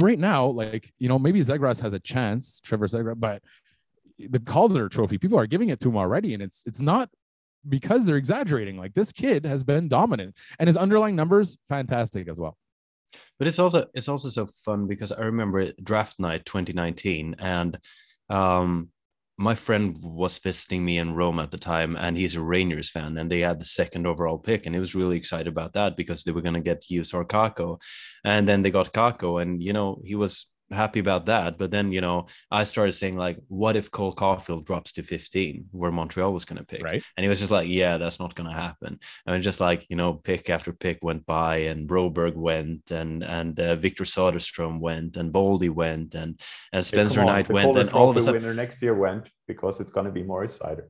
[0.00, 3.42] right now, like you know, maybe Zegras has a chance, Trevor Zegras, but
[4.18, 7.08] the Calder Trophy, people are giving it to him already, and it's it's not
[7.68, 8.76] because they're exaggerating.
[8.76, 12.56] Like this kid has been dominant, and his underlying numbers fantastic as well.
[13.38, 17.78] But it's also it's also so fun because I remember draft night 2019, and
[18.28, 18.88] um,
[19.38, 23.16] my friend was visiting me in Rome at the time, and he's a Rangers fan,
[23.18, 26.22] and they had the second overall pick, and he was really excited about that because
[26.22, 27.80] they were going to get Hughes or Kakko,
[28.24, 31.58] and then they got Kakko, and you know he was happy about that.
[31.58, 35.66] But then, you know, I started saying like, what if Cole Caufield drops to 15
[35.72, 36.82] where Montreal was going to pick?
[36.82, 37.02] Right.
[37.16, 38.98] And he was just like, yeah, that's not going to happen.
[39.26, 43.58] And just like, you know, pick after pick went by and Broberg went and, and
[43.58, 46.40] uh, Victor Soderstrom went and Boldy went and,
[46.72, 47.76] and Spencer Knight went.
[47.76, 50.58] And all of a sudden winner next year went because it's going to be Moritz
[50.58, 50.88] Seider.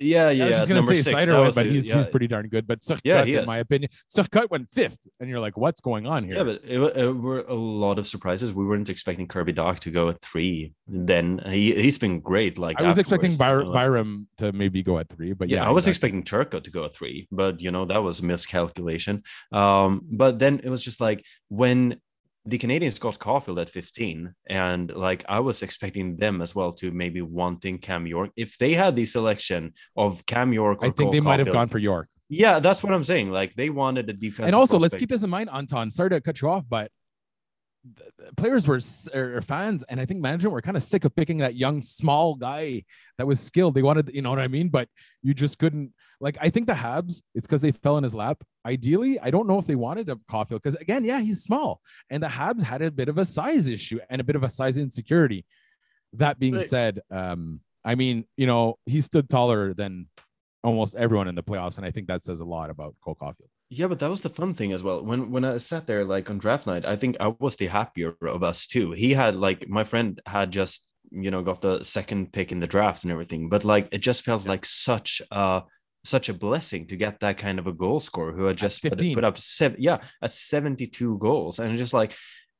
[0.00, 0.44] Yeah, yeah.
[0.44, 1.24] I was just gonna number say six.
[1.24, 1.96] Seider that went, was but he's yeah.
[1.96, 2.66] he's pretty darn good.
[2.66, 6.24] But Turcotte, Yeah, in my opinion, Turcotte went fifth, and you're like, what's going on
[6.24, 6.36] here?
[6.36, 8.52] Yeah, but it, uh, were a lot of surprises.
[8.52, 10.72] We weren't expecting Kirby Dach to go at three.
[10.86, 12.58] Then he he's been great.
[12.58, 15.48] Like I was expecting afterwards, Byr- you know, Byram to maybe go at three, but
[15.48, 18.20] yeah, yeah, I was expecting Turcotte to go at three, but you know that was
[18.20, 19.22] a miscalculation.
[19.52, 22.00] Um, but then it was just like when
[22.48, 26.90] the Canadiens got Caufield at 15, and like I was expecting them as well to
[26.90, 28.30] maybe wanting Cam York.
[28.36, 31.52] If they had the selection of Cam York, or I think Cole they might have
[31.52, 32.08] gone for York.
[32.30, 33.30] Yeah, that's what I'm saying.
[33.30, 34.46] Like they wanted a defense.
[34.46, 35.90] and also, let's keep this in mind, Anton.
[35.90, 36.90] Sorry to cut you off, but
[38.36, 38.80] players were
[39.14, 41.54] or er, er, fans, and I think management were kind of sick of picking that
[41.54, 42.84] young, small guy
[43.18, 43.74] that was skilled.
[43.74, 44.88] They wanted, you know what I mean, but
[45.22, 45.92] you just couldn't.
[46.20, 48.42] Like, I think the Habs, it's because they fell in his lap.
[48.68, 52.22] Ideally, I don't know if they wanted a Caufield because again, yeah, he's small, and
[52.22, 54.76] the Habs had a bit of a size issue and a bit of a size
[54.76, 55.46] insecurity.
[56.12, 56.68] That being Right.
[56.74, 60.08] said, um, I mean, you know, he stood taller than
[60.62, 63.48] almost everyone in the playoffs, and I think that says a lot about Cole Caufield.
[63.70, 65.04] Yeah, but that was the fun thing as well.
[65.04, 68.14] When when I sat there like on draft night, I think I was the happier
[68.22, 68.92] of us too.
[68.92, 72.66] He had like my friend had just you know got the second pick in the
[72.66, 75.62] draft and everything, but like it just felt like such a
[76.08, 78.98] such a blessing to get that kind of a goal scorer who had just put,
[78.98, 82.14] put up seven yeah at 72 goals and just like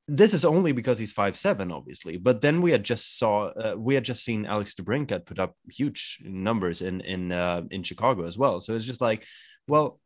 [0.08, 2.16] this is only because he's five seven, obviously.
[2.16, 5.54] But then we had just saw uh, we had just seen Alex DeBrincat put up
[5.70, 8.58] huge numbers in in uh, in Chicago as well.
[8.58, 9.26] So it's just like,
[9.68, 10.00] well,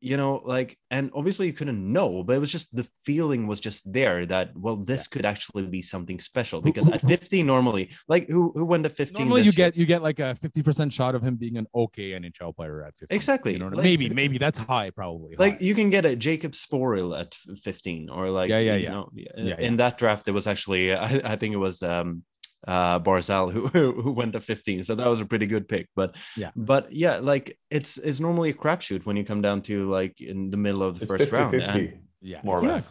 [0.00, 3.58] you know, like, and obviously you couldn't know, but it was just the feeling was
[3.60, 8.28] just there that well, this could actually be something special because at 15 normally, like
[8.28, 9.26] who who went to 15?
[9.26, 9.52] Normally, you year?
[9.70, 12.84] get you get like a fifty percent shot of him being an okay NHL player
[12.84, 13.52] at 15 Exactly.
[13.54, 15.36] You know, Like- maybe maybe that's high, probably.
[15.38, 15.58] like high.
[15.64, 18.90] you can get a Jakub Zboril at 15 or like Yeah, yeah, you yeah.
[18.90, 22.24] know in, Yeah, in that draft it was actually I, I think it was um
[22.66, 26.16] uh Barzal who who went to 15 so that was a pretty good pick but
[26.36, 26.50] Yeah.
[26.56, 30.50] but yeah like it's it's normally a crapshoot when you come down to like in
[30.50, 31.66] the middle of the It's first 50 round 50.
[31.88, 32.90] and- yeah, more or less.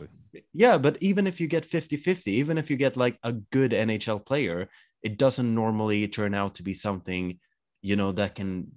[0.53, 3.71] yeah but even if you get 50 50 even if you get like a good
[3.71, 4.69] NHL player
[5.01, 7.39] it doesn't normally turn out to be something
[7.81, 8.71] you know that can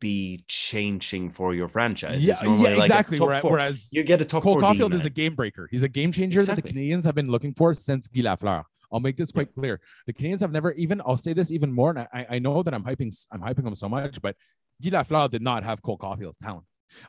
[0.00, 3.16] be changing for your franchise Yeah, yeah, exactly.
[3.18, 5.00] top Whereas, whereas you get a top Cole four Caufield D-man.
[5.00, 5.68] is a game breaker.
[5.70, 8.64] He's a game changer that the Canadiens have been looking for since Guy Lafleur.
[8.92, 9.80] I'll make this quite clear.
[10.06, 11.00] The Canadiens have never even.
[11.04, 13.14] I'll say this even more, and I, I know that I'm hyping.
[13.32, 14.36] I'm hyping them so much, but
[14.82, 16.64] Guy Lafleur did not have Cole Caufield's talent.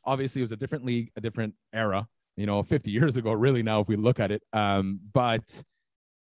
[0.06, 2.08] Obviously, it was a different league, a different era.
[2.38, 3.62] You know, 50 years ago, really.
[3.62, 5.64] Now, if we look at it, um, but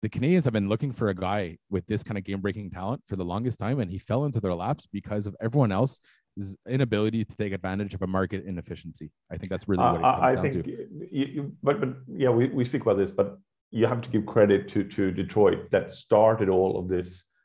[0.01, 3.16] the Canadiens have been looking for a guy with this kind of game-breaking talent for
[3.16, 7.36] the longest time, and he fell into their laps because of everyone else's inability to
[7.36, 9.12] take advantage of a market inefficiency.
[9.32, 10.70] I think that's really what it comes I, I down think, to.
[10.70, 13.38] you, you, but but yeah, we, we speak about this, but
[13.72, 17.26] you have to give credit to to Detroit that started all of this